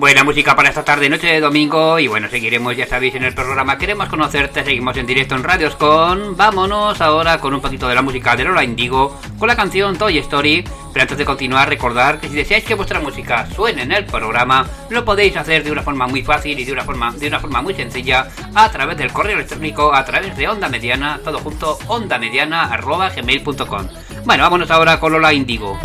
[0.00, 1.98] Buena música para esta tarde, noche de domingo.
[1.98, 4.64] Y bueno, seguiremos, ya sabéis, en el programa Queremos Conocerte.
[4.64, 6.38] Seguimos en directo en Radios con.
[6.38, 10.16] Vámonos ahora con un poquito de la música de Lola Indigo, con la canción Toy
[10.16, 10.64] Story.
[10.94, 14.66] Pero antes de continuar, recordar que si deseáis que vuestra música suene en el programa,
[14.88, 17.60] lo podéis hacer de una forma muy fácil y de una forma, de una forma
[17.60, 22.72] muy sencilla a través del correo electrónico, a través de Onda Mediana, todo junto, ondamediana
[22.72, 23.86] arroba gmail.com.
[24.24, 25.78] Bueno, vámonos ahora con Lola Indigo.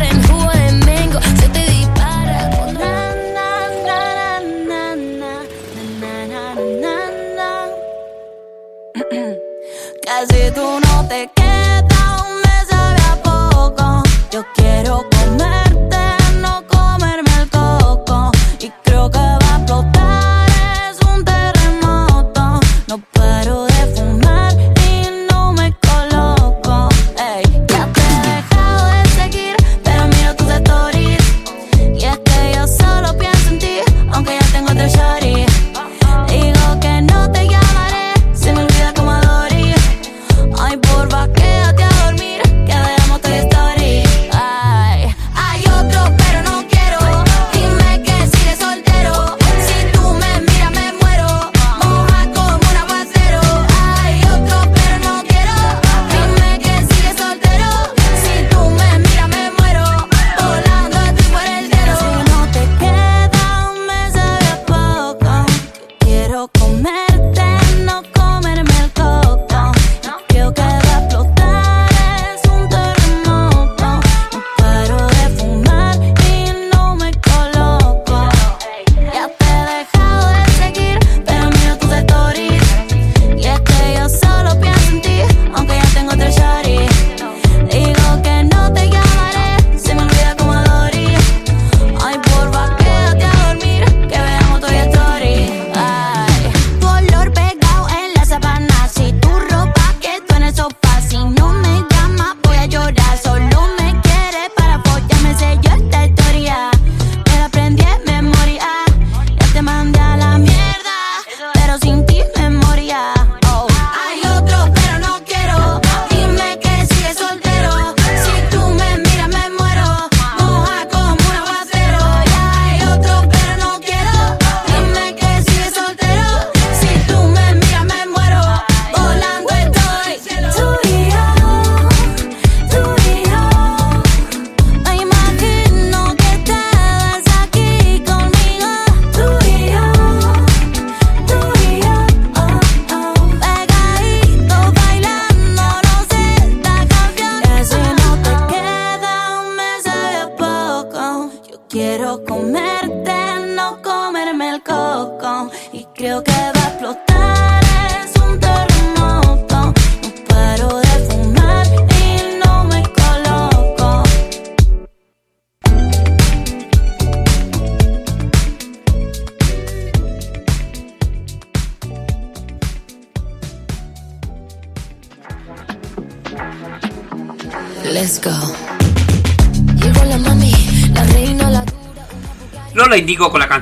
[9.08, 14.02] Casi tú no te quedas, me sabe a poco.
[14.32, 15.15] Yo quiero comerte,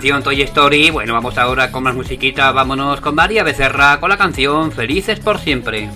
[0.05, 0.91] canción Toy Story.
[0.91, 2.53] Bueno, vamos ahora con más musiquita.
[2.53, 5.89] Vámonos con María Becerra con la canción Felices por siempre.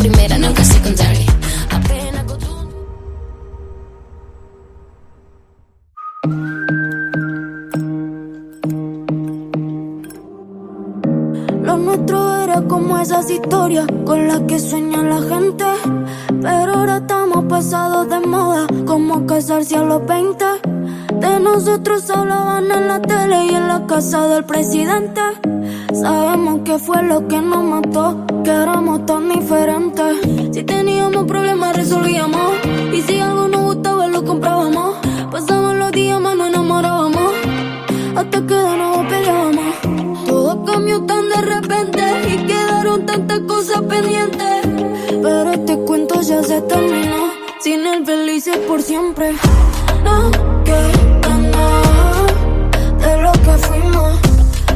[0.00, 0.64] Primera, nunca
[11.62, 15.64] Lo nuestro era como esas historias con las que sueña la gente.
[16.42, 20.77] Pero ahora estamos pasados de moda, como casarse a los 20.
[21.20, 25.20] De nosotros hablaban en la tele y en la casa del presidente.
[25.92, 30.16] Sabemos que fue lo que nos mató, que éramos tan diferentes.
[30.52, 32.52] Si teníamos problemas resolvíamos
[32.92, 34.96] y si algo nos gustaba lo comprábamos.
[35.32, 37.32] Pasamos los días más nos enamorábamos
[38.16, 39.74] hasta que de nuevo peleábamos.
[40.26, 42.02] Todo cambió tan de repente
[42.32, 44.60] y quedaron tantas cosas pendientes.
[45.22, 49.32] Pero este cuento ya se terminó sin él felices por siempre.
[50.04, 50.30] No
[50.64, 52.26] queda nada
[52.98, 54.20] de lo que fuimos.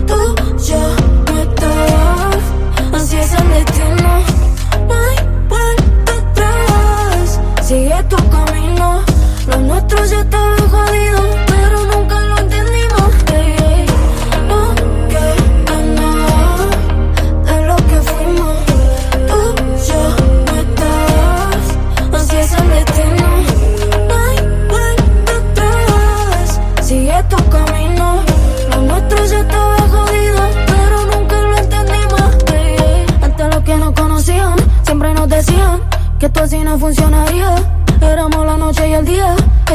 [0.06, 0.18] Tú,
[0.66, 2.36] yo, no estás,
[2.92, 4.21] así es el destino.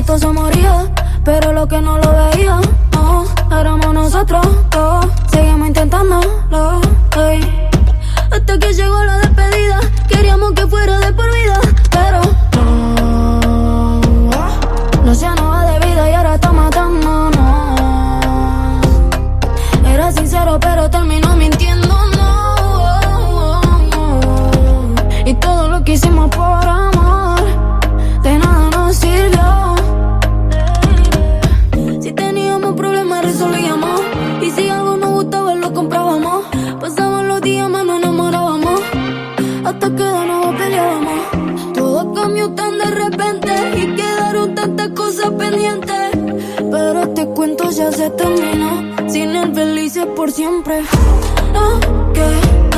[0.07, 0.89] todo su amorío,
[1.25, 2.61] pero lo que no lo veía,
[2.93, 4.66] no, éramos nosotros.
[48.07, 50.81] que terminó sin el felices por siempre.
[51.53, 52.76] No, que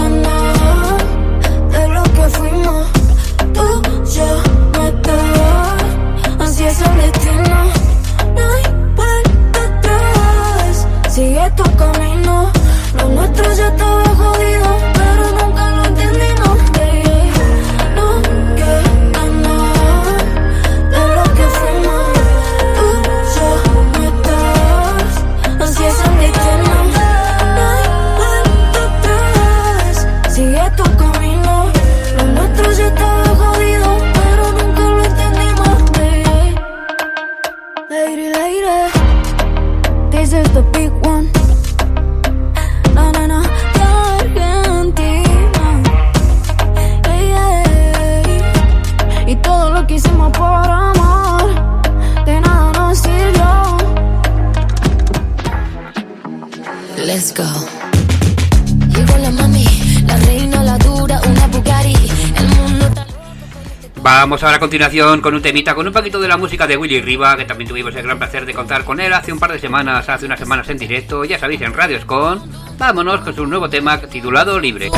[64.70, 67.68] continuación con un temita, con un poquito de la música de Willy Riva, que también
[67.68, 70.38] tuvimos el gran placer de contar con él hace un par de semanas, hace unas
[70.38, 72.40] semanas en directo, ya sabéis, en Radios Con.
[72.78, 74.92] Vámonos con su nuevo tema titulado Libre.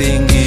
[0.00, 0.37] everything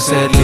[0.00, 0.37] ser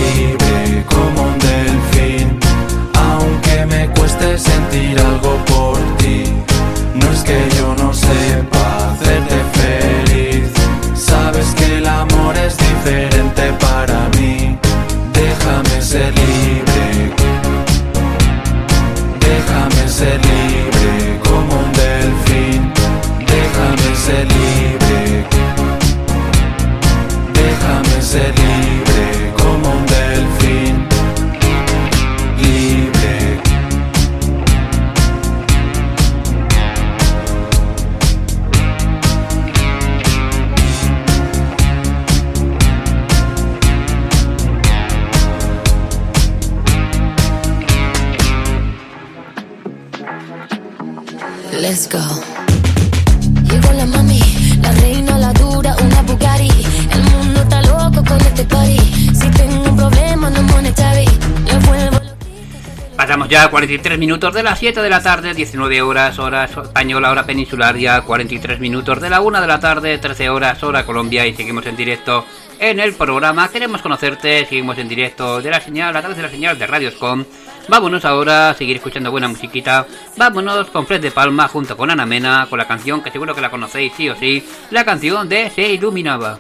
[64.25, 68.59] minutos de las 7 de la tarde, 19 horas, hora española, hora peninsular, ya 43
[68.59, 72.25] minutos de la 1 de la tarde, 13 horas, hora Colombia y seguimos en directo
[72.59, 73.49] en el programa.
[73.49, 77.23] Queremos conocerte, seguimos en directo de la señal, a través de la señal de Radioscom.
[77.69, 79.87] Vámonos ahora a seguir escuchando buena musiquita.
[80.17, 83.43] Vámonos con Fred de Palma junto con Ana Mena, con la canción que seguro que
[83.43, 86.39] la conocéis sí o sí, la canción de Se Iluminaba.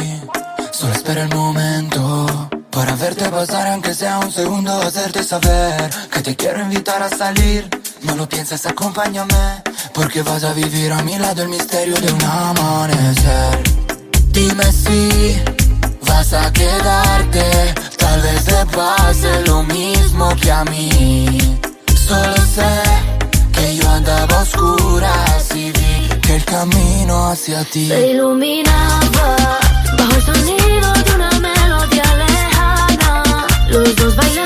[0.73, 6.37] Solo espera el momento para verte pasar, aunque sea un segundo, hacerte saber que te
[6.37, 7.69] quiero invitar a salir.
[8.03, 9.63] No lo pienses, acompáñame,
[9.95, 13.63] porque vas a vivir a mi lado el misterio de un amanecer.
[14.33, 15.43] Dime si
[16.07, 21.39] vas a quedarte, tal vez te pase lo mismo que a mí.
[22.07, 23.16] Solo sé
[23.57, 29.37] que yo andaba a oscuras y vi que el camino hacia ti Se iluminaba
[29.99, 33.47] bajo el sonido de una melodía lejana.
[33.69, 34.46] Los dos bailamos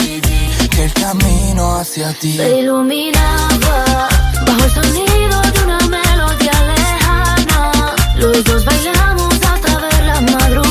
[0.81, 4.09] que el camino hacia ti Se iluminaba
[4.47, 7.95] bajo el sonido de una melodía lejana.
[8.15, 10.70] Los dos bailamos hasta ver la madrugada.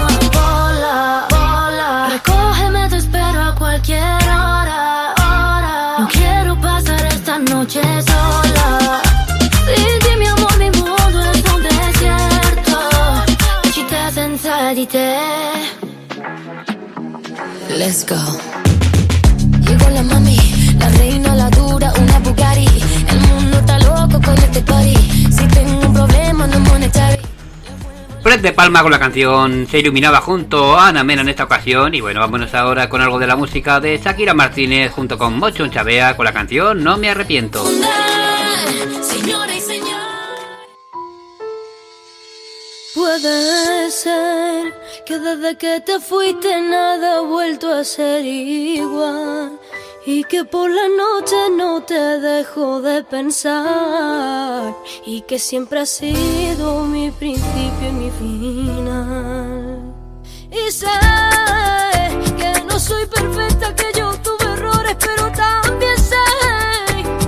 [17.81, 18.15] Let's go.
[19.67, 20.37] Llegó la mami,
[20.77, 22.67] la reina, la dura, una Bugatti.
[23.09, 24.95] El mundo está loco con este party.
[25.31, 27.17] Si tengo un problema no monetary.
[28.21, 31.95] Fred de Palma con la canción Se iluminaba junto a Ana Mena en esta ocasión.
[31.95, 35.65] Y bueno, vámonos ahora con algo de la música de Shakira Martínez junto con Mocho
[35.65, 37.65] Chavea con la canción No me arrepiento.
[39.01, 40.01] Señora y señor.
[42.93, 44.80] Puede ser
[45.11, 49.59] que desde que te fuiste nada ha vuelto a ser igual.
[50.05, 54.73] Y que por la noche no te dejo de pensar.
[55.05, 59.93] Y que siempre ha sido mi principio y mi final.
[60.49, 60.87] Y sé
[62.39, 66.25] que no soy perfecta, que yo tuve errores, pero también sé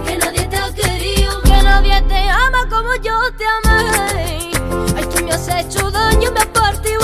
[0.06, 4.52] que nadie te ha querido, que nadie te ama como yo te amé.
[4.96, 7.03] Ay, tú me has hecho daño, me has partido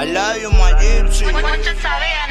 [0.00, 1.26] I love you, my gypsy.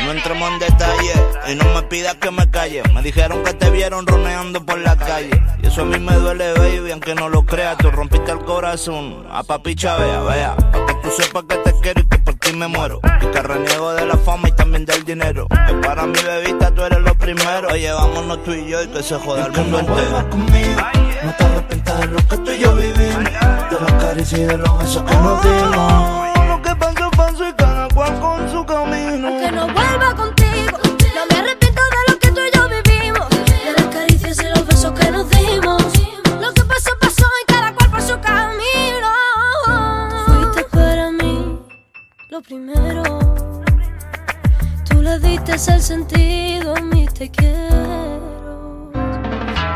[0.03, 1.13] No entremos en detalle
[1.49, 2.81] y no me pidas que me calle.
[2.95, 5.29] Me dijeron que te vieron roneando por la calle.
[5.61, 7.77] Y eso a mí me duele, baby, aunque no lo creas.
[7.77, 10.55] Tú rompiste el corazón a papi Chavea, vea.
[10.55, 13.01] Pa' que tú sepas que te quiero y que por ti me muero.
[13.21, 15.47] Y que reniego de la fama y también del dinero.
[15.67, 17.67] Que para mi bebita tú eres lo primero.
[17.67, 20.27] Oye, vámonos tú y yo y que se joda el mundo entero.
[20.31, 20.81] conmigo.
[21.23, 23.25] No te arrepientas de lo que tú y yo vivimos.
[23.69, 26.18] De las caricias y de los besos que nos dimos.
[27.47, 29.29] Y cada cual con su camino.
[29.39, 30.77] Que no vuelva contigo.
[31.15, 33.29] No me arrepiento de lo que tú y yo vivimos.
[33.29, 35.83] De las caricias y los besos que nos dimos.
[36.41, 39.09] Lo que pasó, pasó y cada cual por su camino.
[40.25, 41.59] Fuiste para mí
[42.29, 43.03] lo primero.
[44.89, 48.91] Tú le diste el sentido a mi te quiero.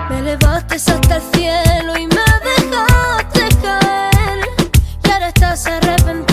[0.09, 4.47] Me elevaste hasta el cielo y me dejaste caer.
[5.03, 6.32] Y ahora estás arrepentido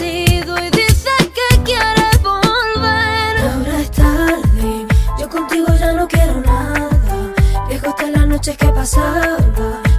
[8.40, 9.36] noches que pasaba,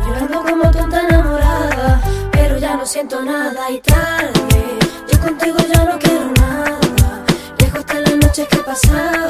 [0.03, 2.01] llorando como tonta enamorada.
[2.31, 4.79] Pero ya no siento nada y tarde,
[5.11, 6.79] yo contigo ya no quiero nada.
[7.59, 9.27] Viejo hasta las noches que pasaba,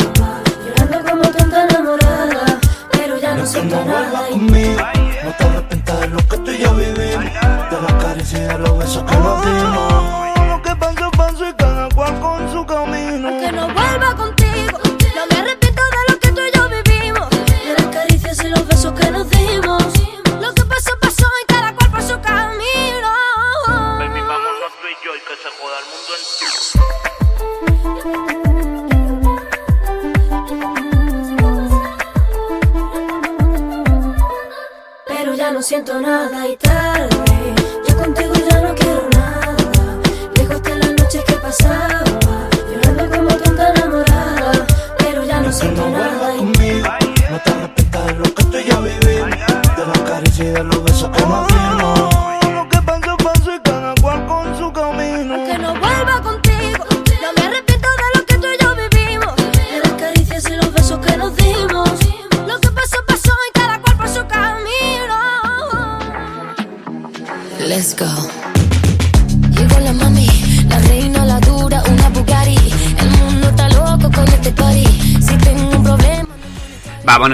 [0.66, 2.60] llorando como tonta enamorada.
[2.94, 4.82] Pero ya no siento nada y conmigo.
[5.26, 7.34] No te arrepientas de lo que tú y yo vivimos.
[7.70, 10.48] De las caricias y de los besos que nos dimos.
[10.48, 13.30] Lo que pasó, pasó y cada cual con su camino.
[13.42, 14.41] que no vuelva contigo.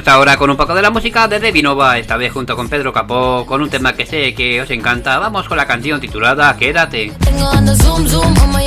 [0.08, 2.94] Ahora con un poco de la música de Debbie Nova, esta vez junto con Pedro
[2.94, 5.20] Capó, con un tema que sé que os encanta.
[5.20, 7.12] Vamos con la canción titulada Quédate.
[8.48, 8.67] Miami.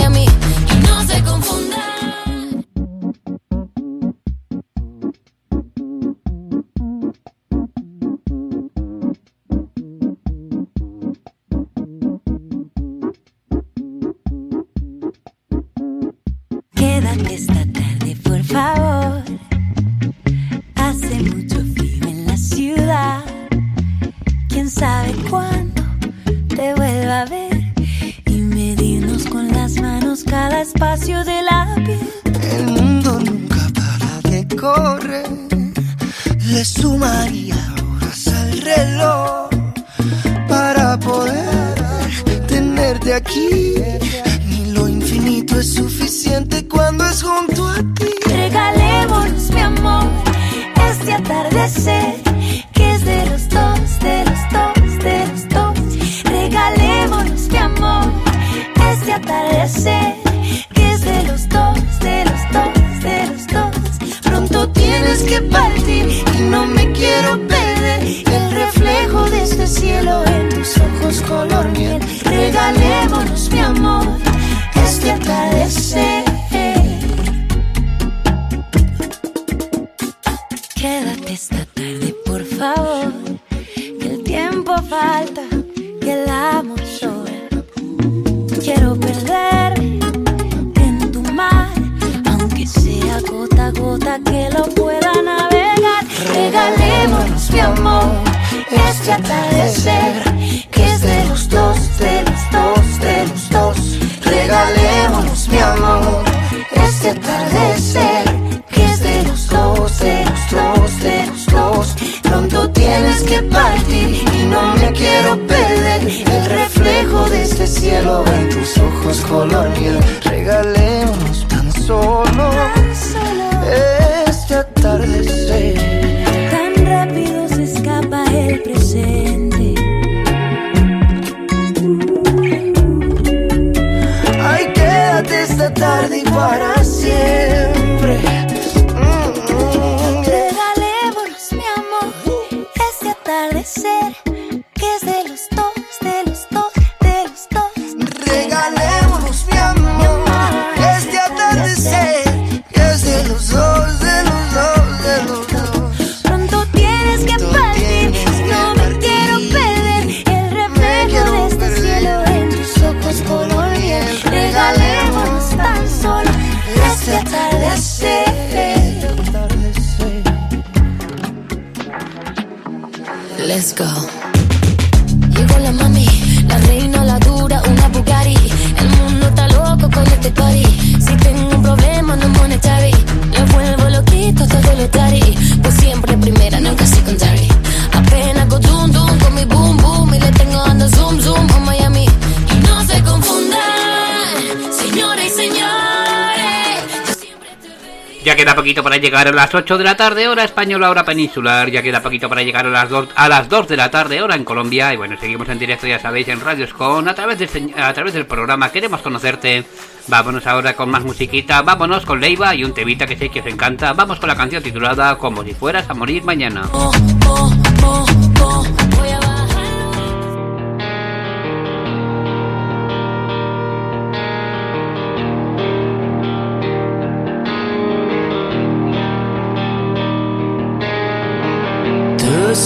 [198.75, 201.69] Para llegar a las 8 de la tarde, hora española, hora peninsular.
[201.71, 204.37] Ya queda poquito para llegar a las 2, a las 2 de la tarde, hora
[204.37, 204.95] en Colombia.
[204.95, 207.93] Y bueno, seguimos en directo, ya sabéis, en Radios Con, a través, de, este- a
[207.93, 209.65] través del programa Queremos Conocerte.
[210.07, 213.47] Vámonos ahora con más musiquita, vámonos con Leiva y un tevita que sé que os
[213.47, 213.93] encanta.
[213.93, 216.63] Vamos con la canción titulada Como si fueras a morir mañana.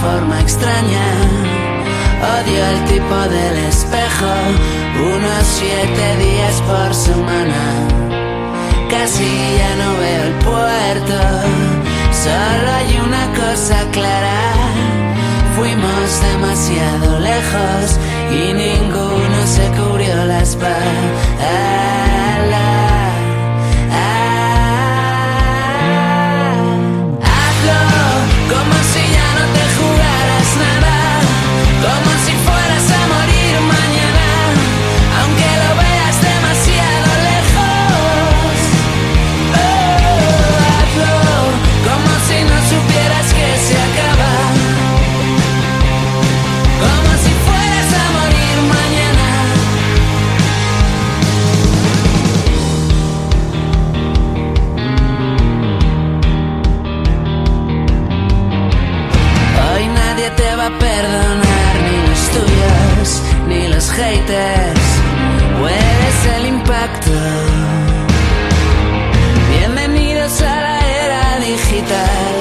[0.00, 1.06] forma extraña.
[2.36, 4.32] Odio el tipo del espejo.
[5.16, 7.62] Unos siete días por semana.
[8.90, 9.30] Casi
[9.60, 11.18] ya no veo el puerto.
[12.24, 14.42] Solo hay una cosa clara.
[15.56, 17.98] Fuimos demasiado lejos
[18.30, 21.99] y ninguno se cubrió la espalda.
[61.00, 64.86] Perdonar, ni los tuyos, ni los haters.
[65.58, 67.10] Puedes el impacto.
[69.50, 72.39] Bienvenidos a la era digital.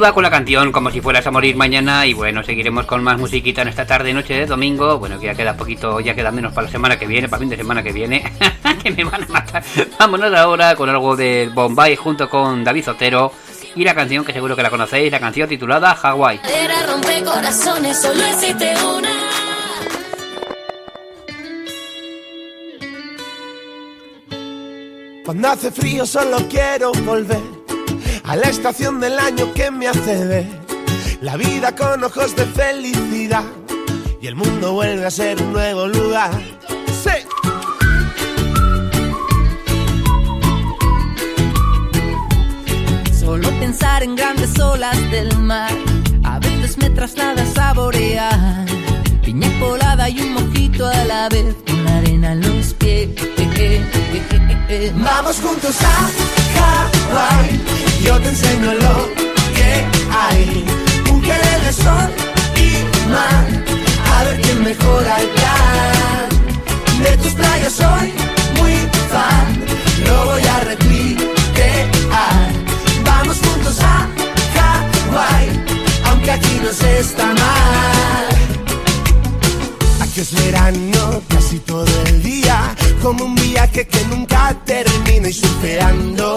[0.00, 3.18] Iba con la canción como si fueras a morir mañana y bueno, seguiremos con más
[3.18, 4.98] musiquita en esta tarde noche de domingo.
[4.98, 7.42] Bueno, que ya queda poquito, ya queda menos para la semana que viene, para el
[7.42, 8.24] fin de semana que viene.
[8.82, 9.62] que me van a matar.
[9.98, 13.30] Vámonos ahora con algo de Bombay junto con David Zotero
[13.76, 16.40] y la canción que seguro que la conocéis, la canción titulada Hawaii.
[16.48, 19.10] Era rompe corazones, solo existe una.
[25.26, 27.59] Cuando hace frío solo quiero volver
[28.30, 30.46] a la estación del año que me hace ver
[31.20, 33.42] la vida con ojos de felicidad
[34.22, 36.30] y el mundo vuelve a ser un nuevo lugar.
[37.02, 37.10] Sí.
[43.18, 45.72] Solo pensar en grandes olas del mar
[46.22, 48.64] a veces me traslada a saborear
[49.24, 53.08] piña colada y un mojito a la vez con la arena en los pies.
[54.94, 57.60] Vamos juntos a Hawaii,
[58.04, 59.08] yo te enseño lo
[59.56, 59.70] que
[60.22, 60.64] hay.
[61.10, 62.10] Un querer de sol
[62.56, 63.44] y mar,
[64.14, 66.28] a ver quién mejora el plan.
[67.02, 68.12] De tus playas soy
[68.58, 68.74] muy
[69.10, 69.46] fan,
[70.06, 72.50] lo voy a retuitear.
[73.04, 74.06] Vamos juntos a
[74.56, 75.50] Hawaii,
[76.08, 78.28] aunque aquí no se está mal.
[80.02, 86.36] Aquí es verano casi todo el día, como un viaje que nunca termina y surfeando.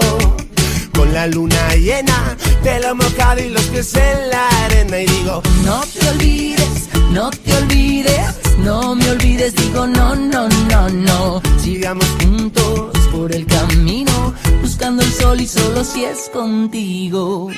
[0.92, 5.82] Con la luna llena, pelo mojado y los pies en la arena y digo, No
[5.82, 11.42] te olvides, no te olvides, no me olvides, digo no, no, no, no.
[11.62, 17.50] sigamos Juntos por el camino, buscando el sol y solo si es contigo.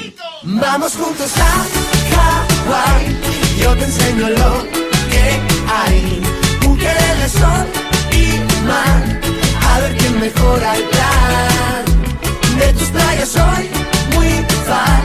[0.42, 1.64] Vamos juntos a
[2.68, 3.16] Hawaii,
[3.62, 4.62] yo te enseño lo
[5.10, 5.40] que
[5.72, 6.45] hay.
[6.86, 7.66] De sol
[8.12, 9.02] y mar,
[9.68, 11.84] a ver quién mejora el plan.
[12.58, 13.68] De tus playas soy
[14.14, 14.30] muy
[14.66, 15.04] fan,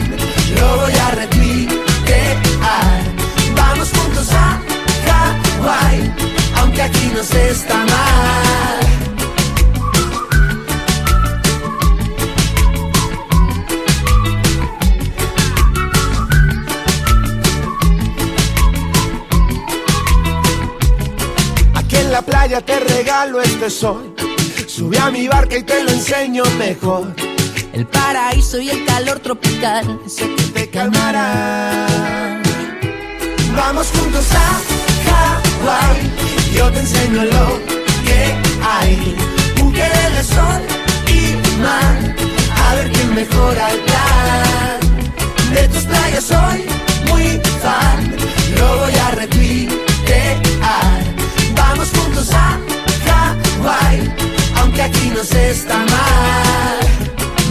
[0.60, 3.02] lo voy a retuitear.
[3.56, 4.60] Vamos juntos a
[5.08, 6.14] Hawaii,
[6.60, 7.50] aunque aquí no se
[22.12, 24.14] en la playa te regalo este sol.
[24.68, 27.16] Sube a mi barca y te lo enseño mejor.
[27.72, 31.88] El paraíso y el calor tropical sé que te calmará.
[33.56, 34.48] Vamos juntos a
[35.08, 36.12] Hawaii,
[36.54, 37.60] yo te enseño lo
[38.06, 39.16] que hay.
[39.62, 40.62] Un querer de sol
[41.08, 42.16] y mar,
[42.66, 44.80] a ver quién mejora el plan.
[45.54, 46.66] De tus playas soy
[47.10, 48.16] muy fan,
[48.58, 49.91] lo voy a retuitear.
[54.58, 56.80] Aunque aquí no se está mal.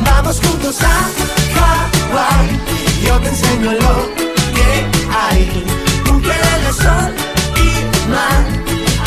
[0.05, 1.09] Vamos juntos a
[1.57, 2.61] Hawaii,
[3.07, 4.15] yo te enseño lo
[4.55, 4.87] que
[5.17, 5.65] hay.
[6.11, 7.15] Un de sol
[7.57, 8.45] y mar,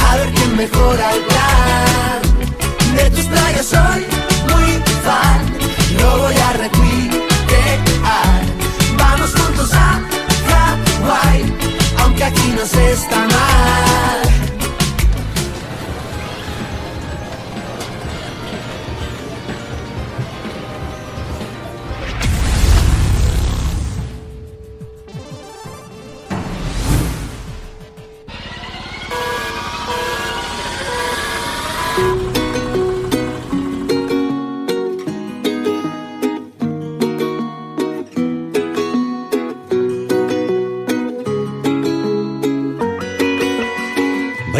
[0.08, 2.22] a ver quién mejora el plan.
[2.95, 4.06] De tus playas soy
[4.49, 5.41] muy fan,
[5.99, 8.41] lo voy a retuitear.
[8.97, 9.99] Vamos juntos a
[10.49, 11.54] Hawaii,
[11.99, 13.33] aunque aquí no se está mal.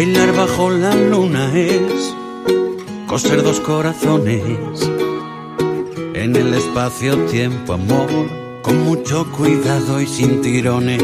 [0.04, 2.14] Bailar bajo la luna es
[3.06, 4.42] coser dos corazones.
[6.12, 8.10] En el espacio-tiempo, amor,
[8.60, 11.00] con mucho cuidado y sin tirones.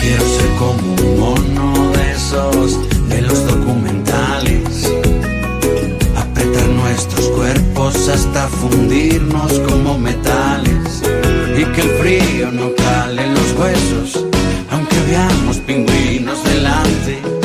[0.00, 2.76] Quiero ser como un mono de esos
[3.08, 4.92] de los documentales,
[6.16, 11.04] apretar nuestros cuerpos hasta fundirnos como metales.
[11.56, 14.26] Y que el frío no cale en los huesos,
[14.70, 17.39] aunque veamos pingüinos delante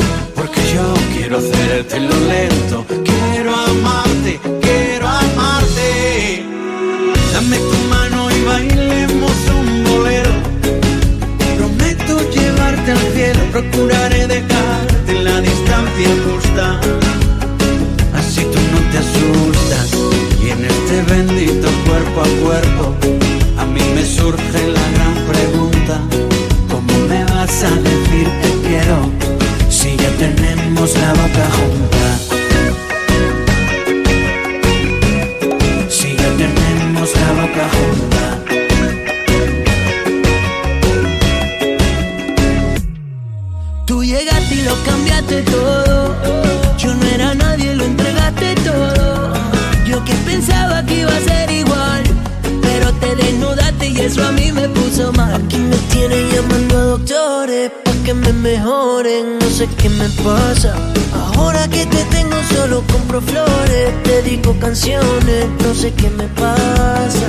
[1.26, 6.44] quiero hacértelo lento, quiero amarte, quiero amarte.
[7.32, 10.30] Dame tu mano y bailemos un bolero.
[11.56, 16.80] Prometo llevarte al cielo, procuraré dejarte en la distancia justa.
[18.14, 19.90] Así tú no te asustas
[20.40, 22.94] y en este bendito cuerpo a cuerpo
[23.58, 26.00] a mí me surge la gran pregunta,
[26.70, 29.15] ¿cómo me vas a decir te quiero?
[30.18, 32.18] tenemos la boca junta.
[35.88, 38.22] Si ya tenemos la boca junta.
[43.86, 46.16] Tú llegaste y lo cambiaste todo.
[46.78, 49.32] Yo no era nadie, lo entregaste todo.
[49.86, 52.04] Yo que pensaba que iba a ser igual.
[52.62, 55.34] Pero te desnudaste y eso a mí me puso mal.
[55.34, 57.70] Aquí me tienen llamando a doctores
[58.06, 60.76] que me mejoren, no sé qué me pasa.
[61.34, 67.28] Ahora que te tengo solo compro flores, te digo canciones, no sé qué me pasa.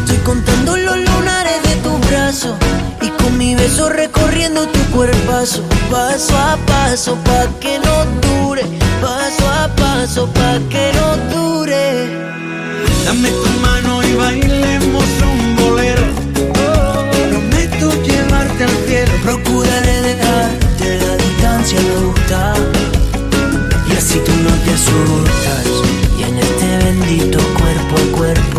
[0.00, 2.56] Estoy contando los lunares de tu brazo
[3.00, 8.62] y con mi beso recorriendo tu cuerpazo, paso a paso pa que no dure,
[9.00, 12.08] paso a paso pa que no dure.
[13.04, 15.04] Dame tu mano y bailemos
[19.26, 22.54] Procuraré dejarte la distancia justa.
[23.90, 25.66] Y así tú no te asustas.
[26.16, 28.55] Y en este bendito cuerpo a cuerpo.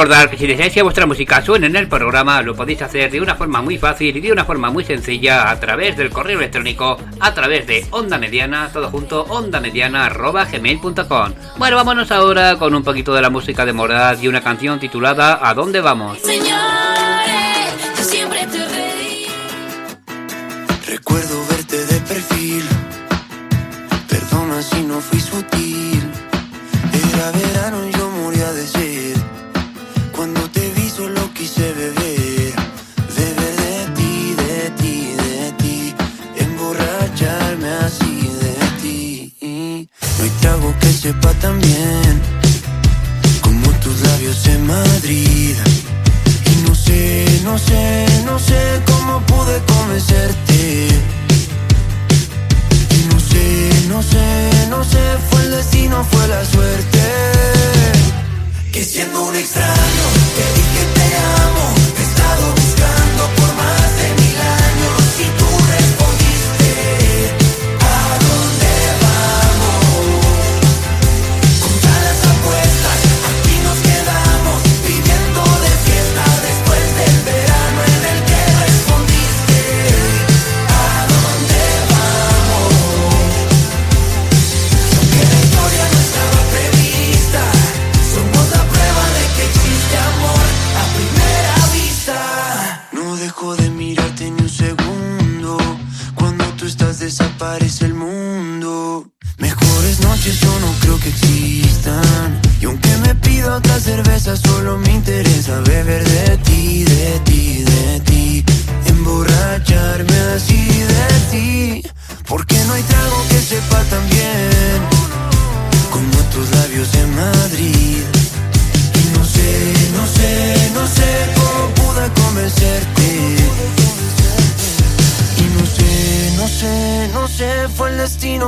[0.00, 3.20] recordar que si deseáis que vuestra música suene en el programa, lo podéis hacer de
[3.20, 6.96] una forma muy fácil y de una forma muy sencilla a través del correo electrónico,
[7.20, 10.10] a través de onda mediana, todo junto, onda mediana
[11.58, 15.38] Bueno, vámonos ahora con un poquito de la música de Morad y una canción titulada
[15.46, 16.18] ¿A dónde vamos?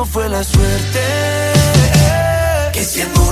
[0.05, 1.01] fue la suerte.
[2.73, 3.32] Que siendo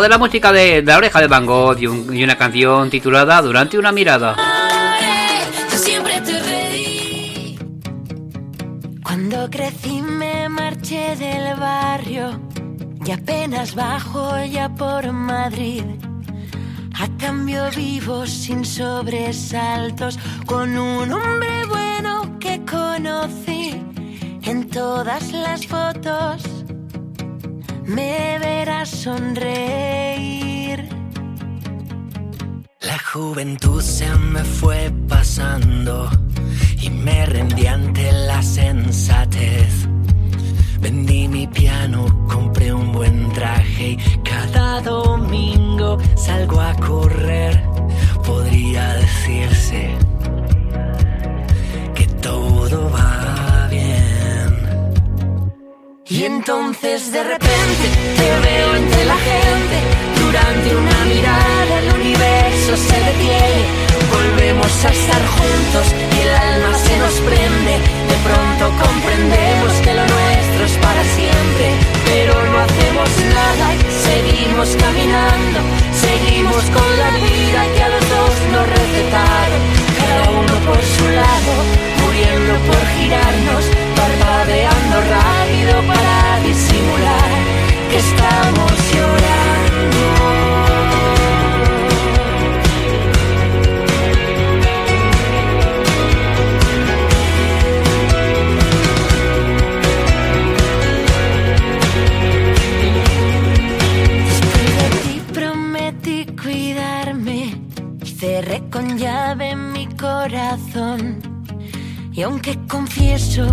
[0.00, 3.40] de la música de La Oreja de Van Gogh y, un- y una canción titulada
[3.42, 4.34] Durante una mirada.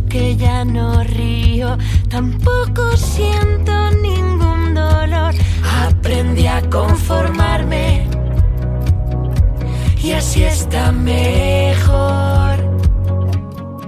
[0.10, 1.78] Que ya no río,
[2.10, 3.72] tampoco siento
[4.02, 5.34] ningún dolor.
[5.88, 8.06] Aprendí a conformarme
[10.04, 12.56] y así está mejor.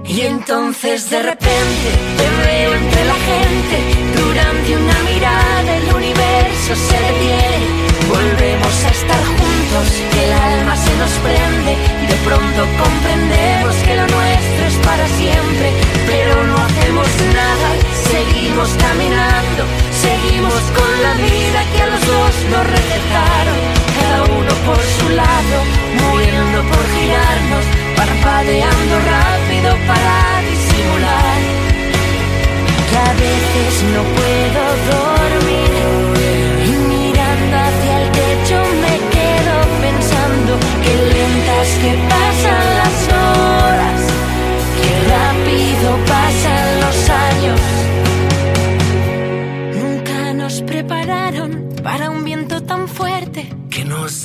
[0.06, 3.76] Y entonces de repente te veo entre la gente,
[4.20, 7.66] durante una mirada el universo se detiene.
[8.08, 11.72] Volvemos a estar juntos, que el alma se nos prende
[12.02, 15.66] y de pronto comprendemos que lo nuestro es para siempre.
[16.06, 17.68] Pero no hacemos nada,
[18.06, 23.58] seguimos caminando, seguimos con la vida que a los dos nos recetaron.
[23.98, 25.56] Cada uno por su lado,
[26.06, 27.64] muriendo por girarnos,
[27.96, 30.14] parpadeando rápido para
[30.50, 31.38] disimular.
[32.90, 35.13] Que a veces no puedo dormir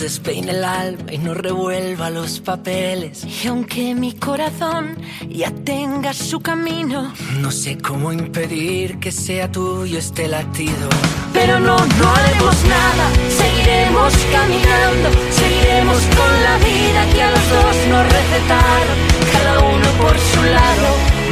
[0.10, 3.24] despeine el alma y nos revuelva los papeles.
[3.44, 4.98] Y aunque mi corazón
[5.30, 10.90] ya tenga su camino, No sé cómo impedir que sea tuyo este latido.
[11.40, 17.76] Pero no, no haremos nada, seguiremos caminando, seguiremos con la vida que a los dos
[17.92, 18.98] nos recetaron,
[19.32, 20.88] cada uno por su lado,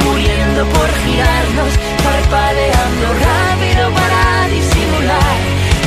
[0.05, 1.71] muriendo por girarnos,
[2.07, 5.37] parpadeando rápido para disimular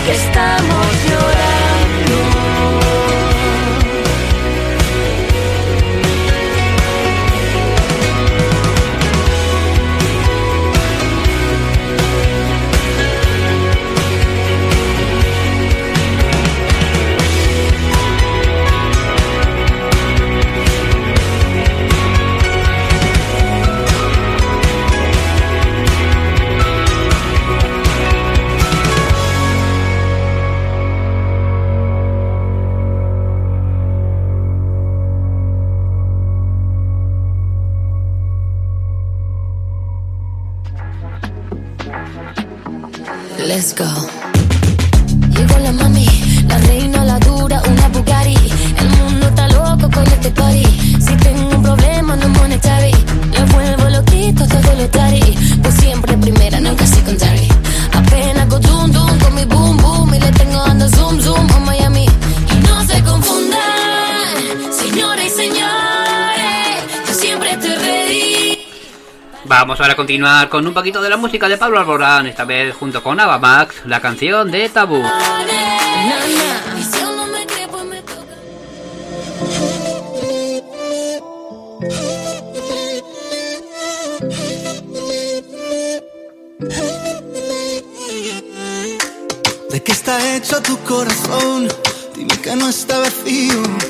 [0.05, 2.99] que estamos llorando.
[43.51, 44.19] Let's go.
[69.51, 72.72] Vamos ahora a continuar con un poquito de la música de Pablo Alborán, esta vez
[72.72, 75.02] junto con Ava Max, la canción de Tabú.
[89.68, 91.66] ¿De qué está hecho tu corazón?
[92.14, 93.89] Dime que no está vacío.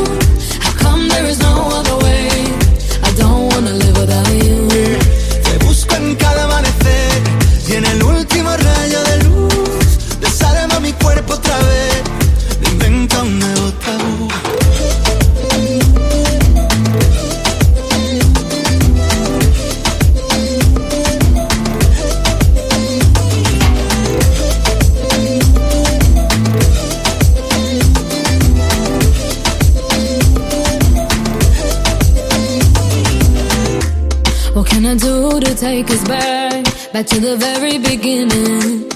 [37.01, 37.07] Back?
[37.07, 38.89] To the very beginning.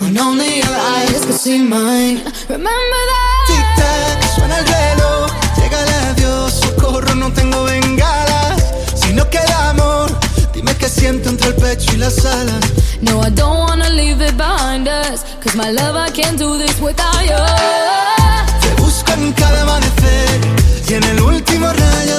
[0.00, 2.20] When only your eyes could see mine.
[2.48, 3.44] Remember that?
[3.48, 8.62] Tic tac, suena el reloj, llega el adiós, socorro, no tengo bengalas.
[8.94, 10.10] Si no queda amor,
[10.52, 12.64] dime qué siento entre el pecho y las alas.
[13.00, 15.24] No, I don't wanna leave it behind us.
[15.40, 17.44] Cause my love, I can't do this without you.
[18.60, 20.40] Te busco en cada amanecer
[20.88, 22.17] y en el último rayo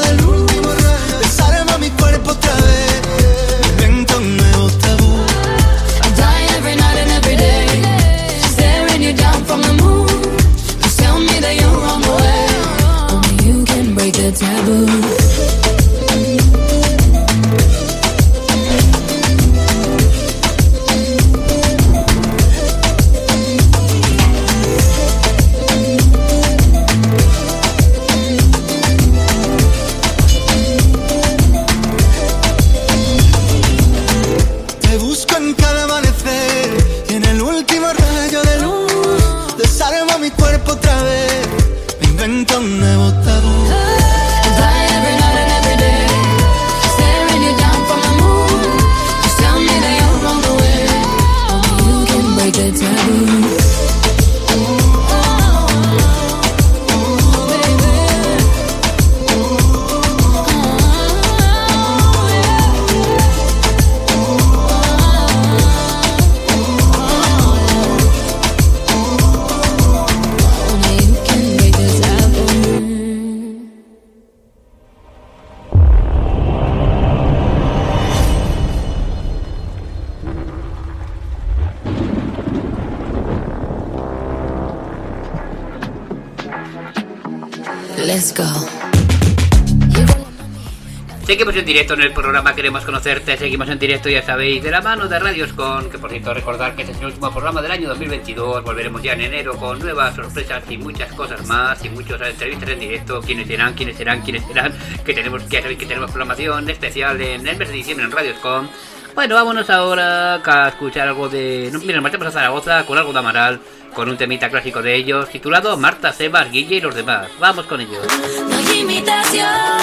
[91.70, 95.20] directo en el programa Queremos Conocerte, seguimos en directo, ya sabéis, de la mano de
[95.20, 99.04] Radioscon, que por cierto recordar que este es el último programa del año 2022, volveremos
[99.04, 103.22] ya en enero con nuevas sorpresas y muchas cosas más y muchas entrevistas en directo,
[103.22, 104.74] quiénes serán, quiénes serán, quiénes serán,
[105.06, 108.68] que tenemos, ya sabéis que tenemos programación especial en el mes de diciembre en Radioscon.
[109.14, 111.70] Bueno, vámonos ahora a escuchar algo de...
[111.72, 113.60] No, mira, marchamos a Zaragoza con algo de Amaral,
[113.94, 117.28] con un temita clásico de ellos, titulado Marta, Sebas, Guille y los demás.
[117.40, 118.08] Vamos con ellos.
[118.50, 119.79] No hay imitaciones.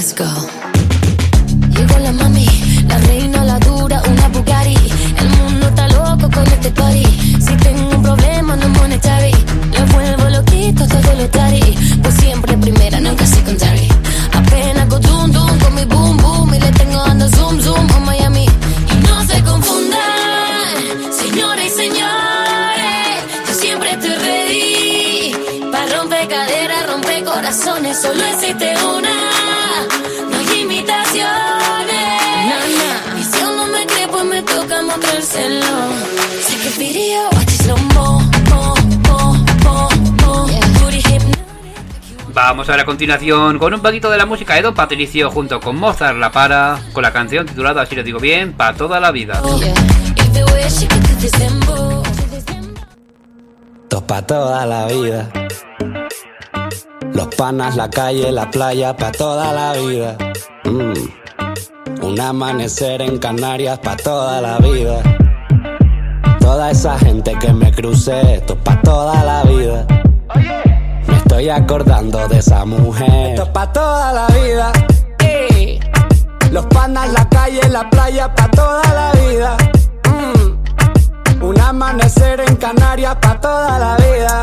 [0.00, 0.49] Let's go.
[35.30, 35.66] Toca mostrárselo.
[36.42, 38.20] Sé que video, watch it slow mo,
[38.50, 38.74] mo,
[39.08, 39.34] mo,
[39.64, 39.88] mo,
[40.22, 40.46] mo.
[40.80, 42.34] Booty hypnotic.
[42.34, 45.60] Vamos a ver a continuación con un poquito de la música de Don Patricio junto
[45.60, 49.10] con Mozart La Para, con la canción titulada, si lo digo bien, Pa' toda la
[49.10, 49.40] vida.
[53.82, 55.30] Esto pa' toda la vida.
[57.12, 60.16] Los panas, la calle, la playa, pa' toda la vida.
[60.64, 62.04] Mm.
[62.04, 65.19] Un amanecer en Canarias, pa' toda la vida.
[66.50, 69.86] Toda esa gente que me crucé, esto pa' toda la vida.
[71.06, 73.34] Me estoy acordando de esa mujer.
[73.34, 74.72] Esto pa' toda la vida.
[75.20, 75.78] Ey.
[76.50, 79.56] Los panas, la calle, la playa, pa' toda la vida.
[80.10, 81.44] Mm.
[81.44, 84.42] Un amanecer en Canarias pa' toda la vida.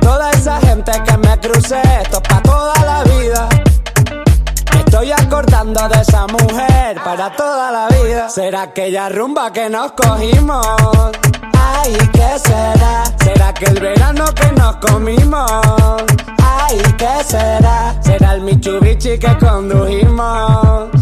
[0.00, 3.46] Toda esa gente que me crucé, esto es pa' toda la vida.
[4.92, 8.28] Estoy acordando de esa mujer para toda la vida.
[8.28, 10.66] ¿Será aquella rumba que nos cogimos?
[11.58, 13.04] Ay, ¿qué será?
[13.24, 15.50] ¿Será que el verano que nos comimos?
[16.44, 17.96] Ay, ¿qué será?
[18.02, 21.01] ¿Será el Mitsubishi que condujimos?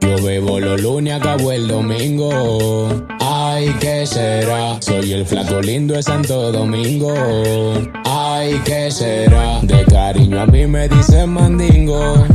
[0.00, 2.88] Yo bebo los lunes, acabo el domingo.
[3.20, 4.80] Ay, ¿qué será?
[4.80, 7.14] Soy el flaco lindo de Santo Domingo.
[8.04, 9.60] Ay, ¿qué será?
[9.62, 12.26] De cariño a mí me dicen mandingo.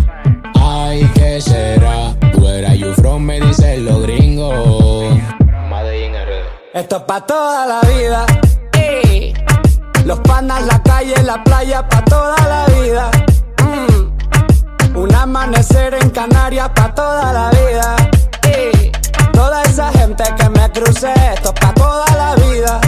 [0.56, 2.16] Ay, ¿qué será?
[2.38, 3.24] Where are you from?
[3.24, 5.14] Me dicen los gringos.
[6.74, 8.26] Esto es pa' toda la vida.
[10.06, 13.12] Los panas, la calle, la playa, pa' toda la vida.
[15.06, 17.96] Un amanecer en Canarias, pa' toda la vida.
[18.42, 18.92] Ey.
[19.34, 22.82] Toda esa gente que me crucé, esto es pa' toda la vida.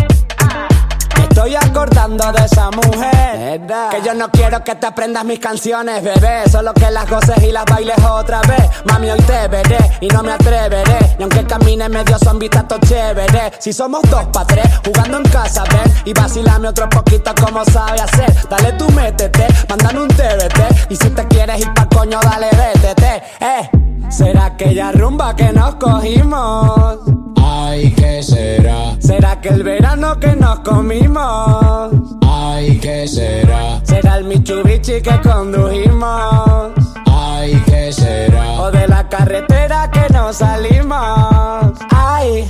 [1.37, 3.61] Estoy acordando de esa mujer.
[3.91, 6.49] Que yo no quiero que te aprendas mis canciones, bebé.
[6.49, 8.63] Solo que las goces y las bailes otra vez.
[8.85, 10.97] Mami, hoy te veré y no me atreveré.
[11.19, 13.51] Y aunque camine medio zombie, todo chévere.
[13.59, 15.93] Si somos dos pa' tres, jugando en casa, ven.
[16.05, 18.33] Y vacilame otro poquito como sabe hacer.
[18.49, 20.89] Dale tú métete, mándame un TBT.
[20.89, 23.21] Y si te quieres ir pa' coño, dale vétete.
[23.41, 23.69] Eh,
[24.09, 26.99] será aquella rumba que nos cogimos.
[27.35, 28.95] Ay, ¿qué será?
[28.99, 31.91] ¿Será que el verano que nos comimos?
[32.27, 33.79] Ay, ¿qué será?
[33.83, 36.71] ¿Será el Mitsubishi que condujimos?
[37.05, 38.61] Ay, ¿qué será?
[38.61, 41.73] ¿O de la carretera que nos salimos?
[41.89, 42.49] Ay,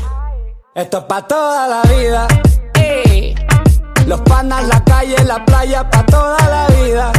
[0.75, 2.27] esto es pa' toda la vida.
[2.75, 3.35] Ey.
[4.05, 7.11] Los panas, la calle, la playa, pa' toda la vida.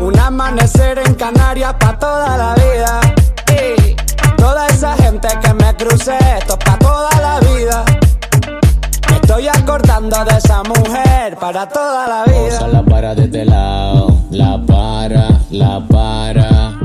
[0.00, 3.00] Un amanecer en Canarias, pa' toda la vida.
[3.48, 3.96] Ey.
[4.36, 7.84] Toda esa gente que me crucé, esto es pa' toda la vida.
[9.10, 12.56] Me estoy acordando de esa mujer para toda la vida.
[12.56, 16.78] Osa la para de este lado, la para, la para.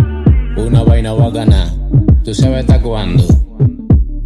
[0.57, 1.73] Una vaina bacana,
[2.23, 3.23] tú sabes hasta cuándo.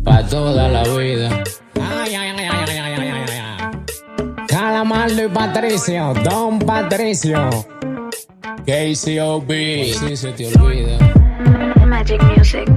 [0.04, 1.30] Pa' toda la vida.
[1.80, 4.46] Ay, ay, ay, ay, ay, ay, ay.
[4.48, 7.50] Calamardo y Patricio, Don Patricio.
[8.66, 9.52] KCOB.
[9.94, 10.98] Si se te olvida.
[11.86, 12.68] Magic Music.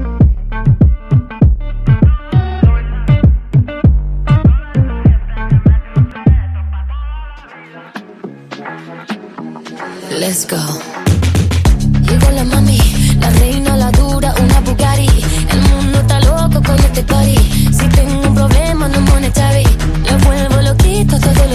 [10.19, 10.57] Let's go.
[12.09, 12.79] Llegó la mami,
[13.21, 15.09] la reina, la dura, una Bugatti.
[15.51, 17.37] El mundo está loco con este party.
[17.73, 19.65] Si tengo un problema, no monetary.
[20.09, 21.52] Lo vuelvo loquito, todo lo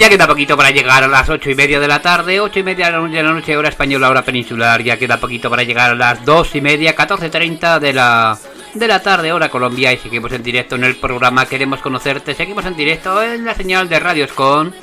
[0.00, 2.62] Ya queda poquito para llegar a las ocho y media de la tarde, ocho y
[2.62, 4.82] media de la noche, hora española, hora peninsular.
[4.82, 8.38] Ya queda poquito para llegar a las dos y media, 14.30 de la
[8.72, 12.34] de la tarde, hora Colombia, y seguimos en directo en el programa Queremos Conocerte.
[12.34, 14.74] Seguimos en directo en la señal de Radios con.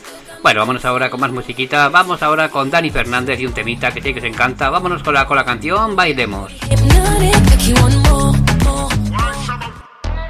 [0.44, 1.89] Bueno, vámonos ahora con más musiquita.
[1.89, 4.69] Vamos ahora con Dani Fernández y un temita que sí que se encanta.
[4.69, 6.53] Vámonos con la, con la canción Bailemos.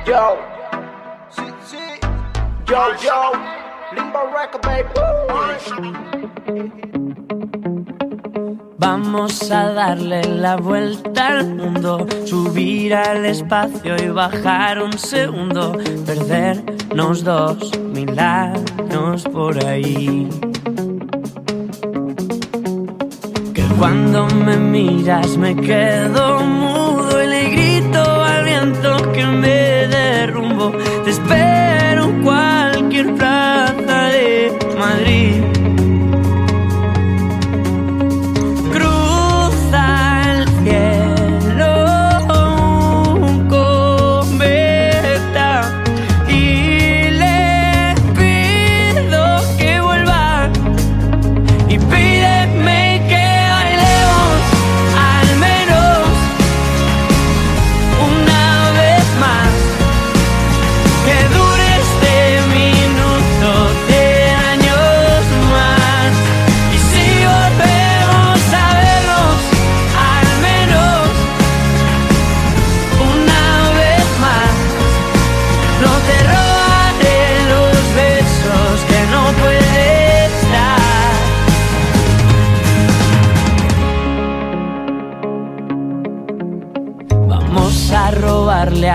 [0.06, 0.38] Yo,
[2.66, 3.67] yo, yo.
[8.80, 17.24] Vamos a darle la vuelta al mundo, subir al espacio y bajar un segundo, perdernos
[17.24, 20.30] dos mil años por ahí.
[23.54, 30.72] Que cuando me miras me quedo mudo y le grito al viento que me derrumbo.
[31.04, 31.67] Te espero
[35.06, 35.47] de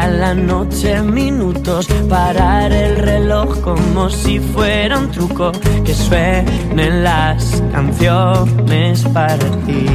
[0.02, 5.52] a la noche minutos, parar el reloj como si fuera un truco,
[5.84, 9.86] que suenen las canciones para ti.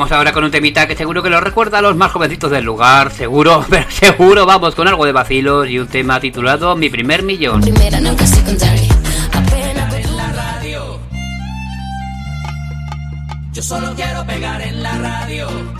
[0.00, 2.64] Vamos ahora con un temita que seguro que lo recuerda a los más jovencitos del
[2.64, 7.22] lugar, seguro, pero seguro vamos con algo de vacilos y un tema titulado Mi primer
[7.22, 7.60] millón.
[7.60, 8.88] Primera, nunca secondary.
[9.30, 10.98] Apenas en la radio.
[13.52, 15.79] Yo solo quiero pegar en la radio.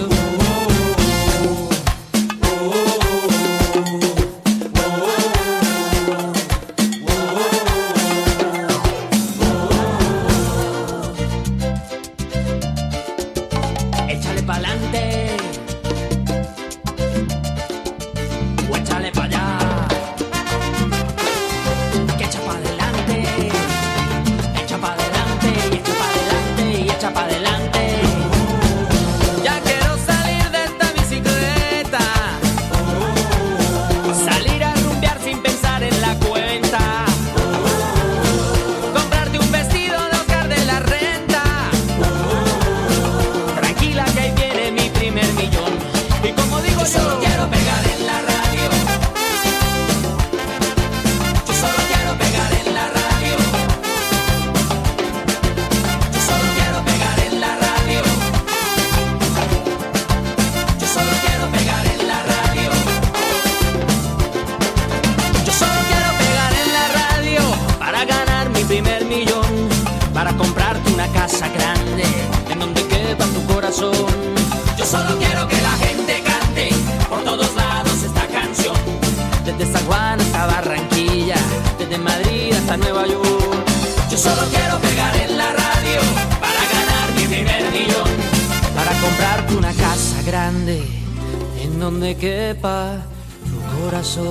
[92.61, 94.21] tu corazón.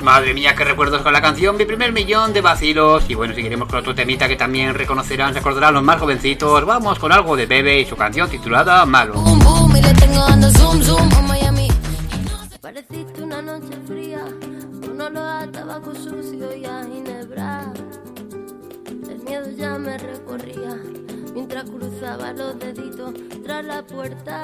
[0.00, 3.04] Madre mía, qué recuerdos con la canción, mi primer millón de vacilos.
[3.08, 6.64] Y bueno, seguiremos con otro temita que también reconocerán, recordarán los más jovencitos.
[6.64, 9.22] Vamos con algo de Bebe y su canción titulada Malo.
[24.02, 24.41] puerta.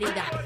[0.00, 0.37] Cobrarme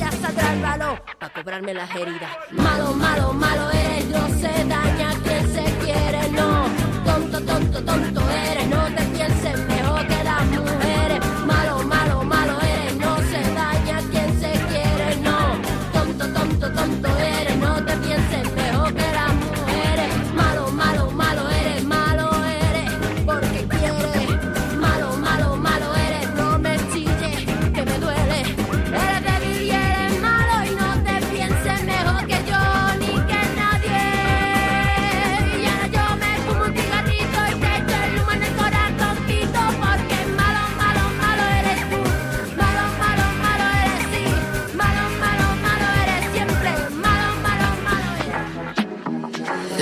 [0.00, 2.30] mejilla saldrá el balón para cobrarme las heridas.
[2.50, 6.64] Malo, malo, malo eres, no se daña quien se quiere, no.
[7.04, 9.09] Tonto, tonto, tonto eres, no te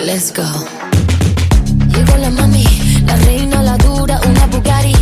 [0.09, 0.43] Let's go.
[1.95, 2.65] Llegó la mami,
[3.05, 4.95] la reina, la dura, una Bugatti.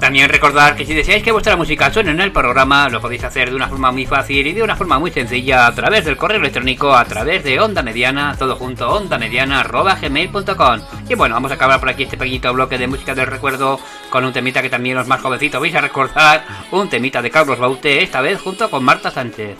[0.00, 3.50] También recordar que si deseáis que vuestra música suene en el programa, lo podéis hacer
[3.50, 6.38] de una forma muy fácil y de una forma muy sencilla a través del correo
[6.38, 10.80] electrónico, a través de Onda Mediana, todo junto, ondamediana, arroba gmail.com.
[11.10, 13.78] Y bueno, vamos a acabar por aquí este pequeñito bloque de música del recuerdo
[14.08, 17.58] con un temita que también los más jovencitos vais a recordar, un temita de Carlos
[17.58, 19.58] Baute, esta vez junto con Marta Sánchez.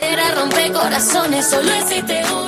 [0.00, 2.47] Era rompe corazones, solo existe una.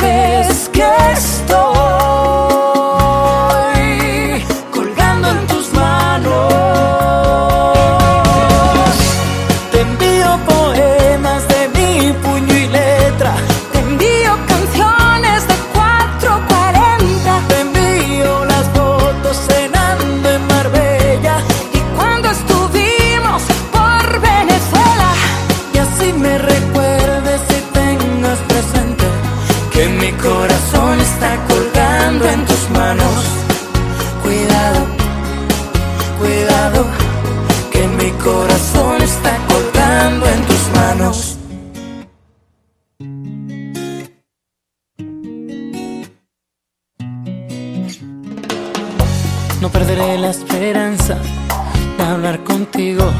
[52.71, 53.11] contigo.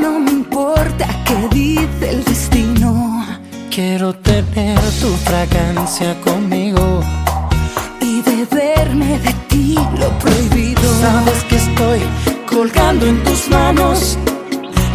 [0.00, 3.26] No me importa qué dice el destino.
[3.70, 7.00] Quiero tener tu fragancia conmigo.
[8.00, 10.82] Y beberme de ti lo prohibido.
[11.00, 12.00] Sabes que estoy
[12.50, 14.18] colgando en tus manos.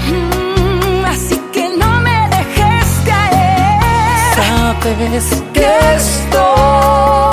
[0.09, 4.35] Mm, así que no me dejes caer.
[4.35, 7.32] Sabes que estoy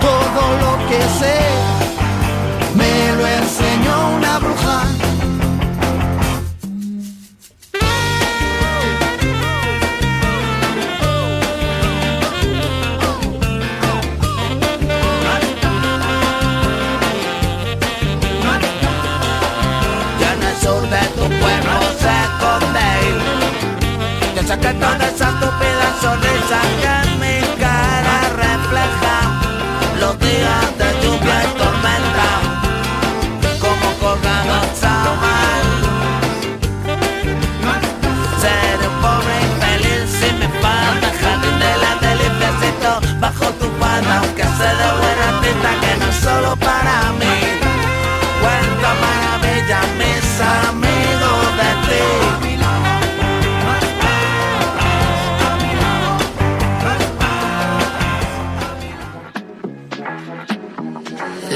[0.00, 1.38] Todo lo que sé
[2.74, 4.82] me lo enseñó una bruja.
[24.52, 27.51] Que toda esa estúpida sonrisa que en
[28.72, 29.16] refleja
[30.00, 32.28] Los días de lluvia y tormenta
[33.60, 34.86] Como colgados a
[35.22, 35.62] mar
[38.40, 42.90] Seré pobre infeliz si me falta jardín de la deliciacito
[43.20, 47.36] Bajo tu falda aunque sé de buena tinta que no es solo para mí.
[48.42, 50.81] Cuenta maravillas mis amigos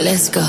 [0.07, 0.41] Let's go.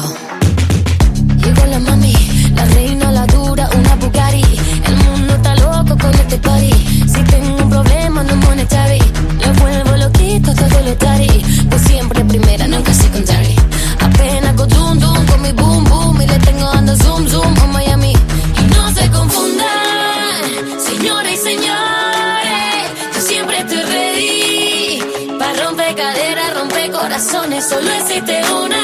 [1.44, 2.14] Llegó la mami,
[2.54, 4.44] la reina, la dura, una Bugatti.
[4.86, 6.72] El mundo está loco con este party.
[7.12, 9.00] Si tengo un problema, no monetary.
[9.44, 11.44] Lo vuelvo loquito, todo lo tari.
[11.72, 13.56] Pues siempre primera, nunca secondary.
[14.00, 16.22] Apenas go zoom zoom con mi boom boom.
[16.22, 18.14] Y le tengo dando zoom zoom a Miami.
[18.14, 20.44] Y no se confundan,
[20.88, 22.84] señoras y señores.
[23.16, 25.02] Yo siempre estoy ready.
[25.40, 27.68] Para romper caderas, romper corazones.
[27.68, 28.77] Solo existe una.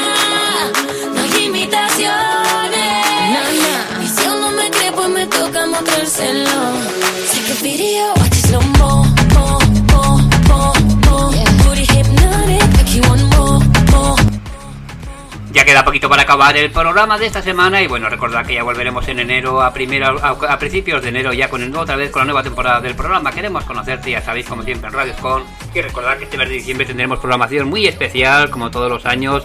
[15.64, 19.08] Queda poquito para acabar el programa de esta semana y bueno, recordad que ya volveremos
[19.08, 22.26] en enero a primero a, principios de enero ya con el, otra vez con la
[22.26, 23.32] nueva temporada del programa.
[23.32, 25.42] Queremos conocerte, ya sabéis como siempre en Radio Con
[25.74, 29.42] y recordad que este mes de diciembre tendremos programación muy especial como todos los años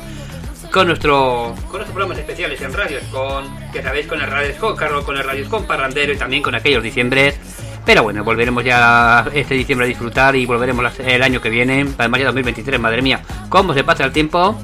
[0.73, 4.75] con nuestro con nuestros programas especiales en Radio Con, que sabéis con el Radio Con,
[4.75, 7.39] Carlos con el Radio Con Parrandero y también con aquellos diciembres.
[7.85, 12.19] Pero bueno, volveremos ya este diciembre a disfrutar y volveremos el año que viene, además
[12.19, 14.59] ya 2023, madre mía, cómo se pasa el tiempo.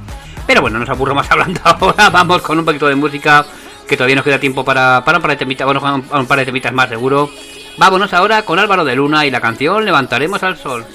[0.47, 2.09] Pero bueno, nos aburro más hablando ahora.
[2.09, 3.45] Vamos con un poquito de música
[3.87, 6.45] que todavía nos queda tiempo para, para un par de temitas, bueno, un par de
[6.45, 7.29] temitas más seguro.
[7.77, 10.85] Vámonos ahora con Álvaro de Luna y la canción Levantaremos al Sol.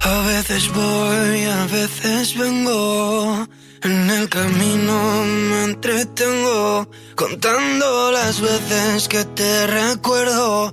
[0.00, 3.46] A veces voy, a veces vengo.
[3.82, 10.72] En el camino me entretengo contando las veces que te recuerdo,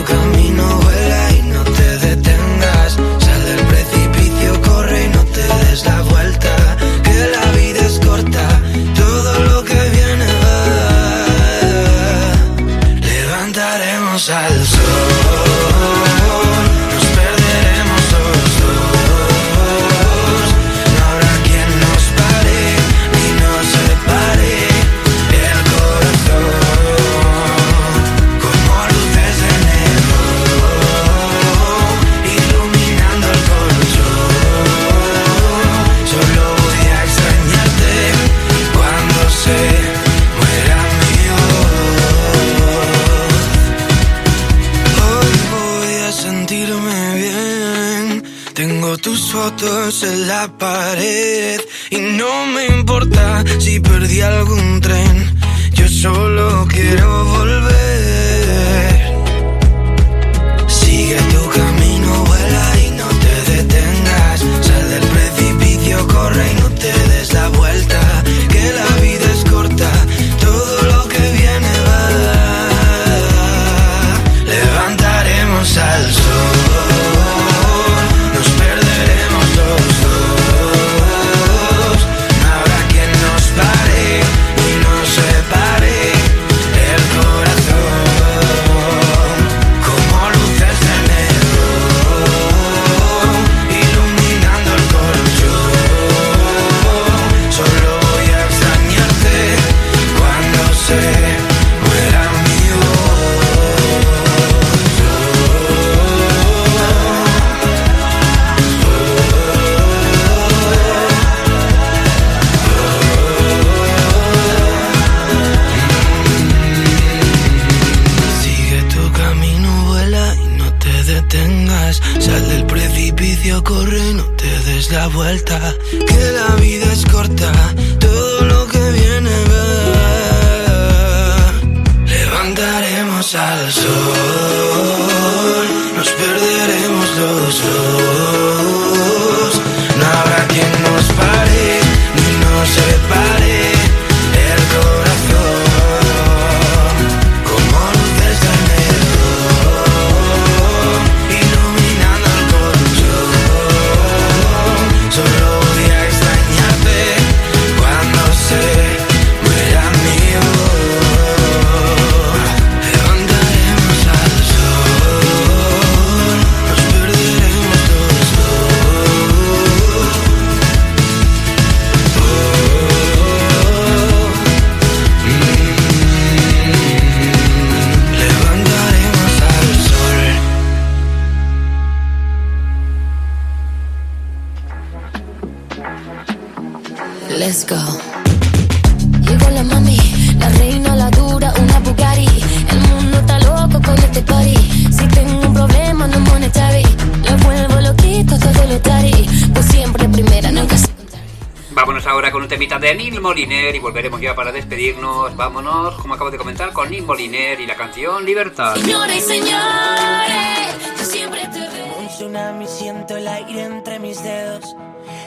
[207.33, 208.75] y la canción Libertad.
[208.75, 210.67] Señores y señores,
[210.99, 211.59] yo siempre te
[211.97, 214.75] Un tsunami siento el aire entre mis dedos.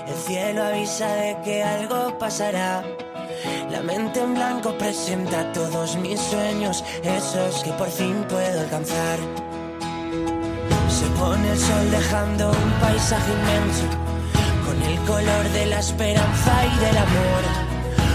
[0.07, 2.85] El cielo avisa de que algo pasará.
[3.71, 9.19] La mente en blanco presenta todos mis sueños, esos que por fin puedo alcanzar.
[10.91, 13.87] Se pone el sol dejando un paisaje inmenso,
[14.67, 17.74] con el color de la esperanza y del amor.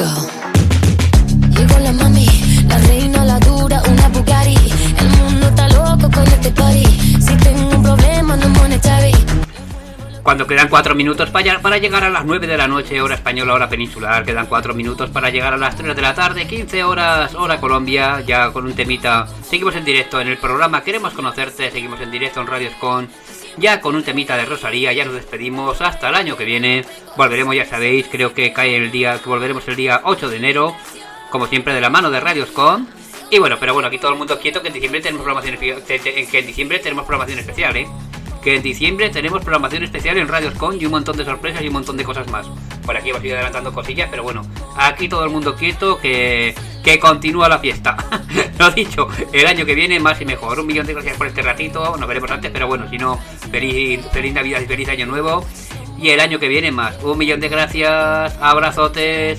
[0.00, 0.40] go.
[1.56, 2.26] Llegó la mami,
[2.66, 4.56] la reina, la dura, una Bugatti.
[4.98, 6.84] El mundo está loco con este party.
[7.20, 9.12] Si tengo un problema, no monetary.
[10.22, 13.68] Cuando quedan cuatro minutos para, llegar a las 9 de la noche, hora española, hora
[13.68, 17.58] peninsular, quedan cuatro minutos para llegar a las 3 de la tarde, 15 horas, hora
[17.58, 19.26] Colombia, ya con un temita.
[19.42, 23.08] Seguimos en directo en el programa, queremos conocerte, seguimos en directo en Radios Con,
[23.56, 26.84] ya con un temita de Rosalía, ya nos despedimos hasta el año que viene.
[27.16, 30.76] Volveremos, ya sabéis, creo que cae el día, volveremos el día 8 de enero,
[31.30, 32.88] como siempre de la mano de Radios Con.
[33.30, 36.38] Y bueno, pero bueno, aquí todo el mundo quieto que en diciembre tenemos programación, que
[36.38, 37.86] en diciembre tenemos programación especial, ¿eh?
[38.42, 41.68] que en diciembre tenemos programación especial en Radios Con y un montón de sorpresas y
[41.68, 42.46] un montón de cosas más.
[42.84, 44.42] Por aquí hemos ido adelantando cosillas, pero bueno,
[44.76, 47.96] aquí todo el mundo quieto que, que continúa la fiesta.
[48.58, 50.60] Lo dicho, el año que viene más y mejor.
[50.60, 53.18] Un millón de gracias por este ratito, nos veremos antes, pero bueno, si no,
[53.50, 55.46] feliz, feliz Navidad y feliz Año Nuevo.
[55.98, 56.96] Y el año que viene más.
[57.02, 59.38] Un millón de gracias, abrazotes.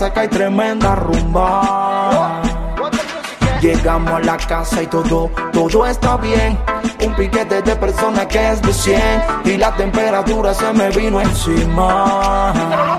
[0.00, 2.40] seca y tremenda rumba.
[3.60, 6.58] Llegamos a la casa y todo, todo está bien.
[7.04, 9.02] Un piquete de personas que es de 100
[9.44, 12.89] y la temperatura se me vino encima.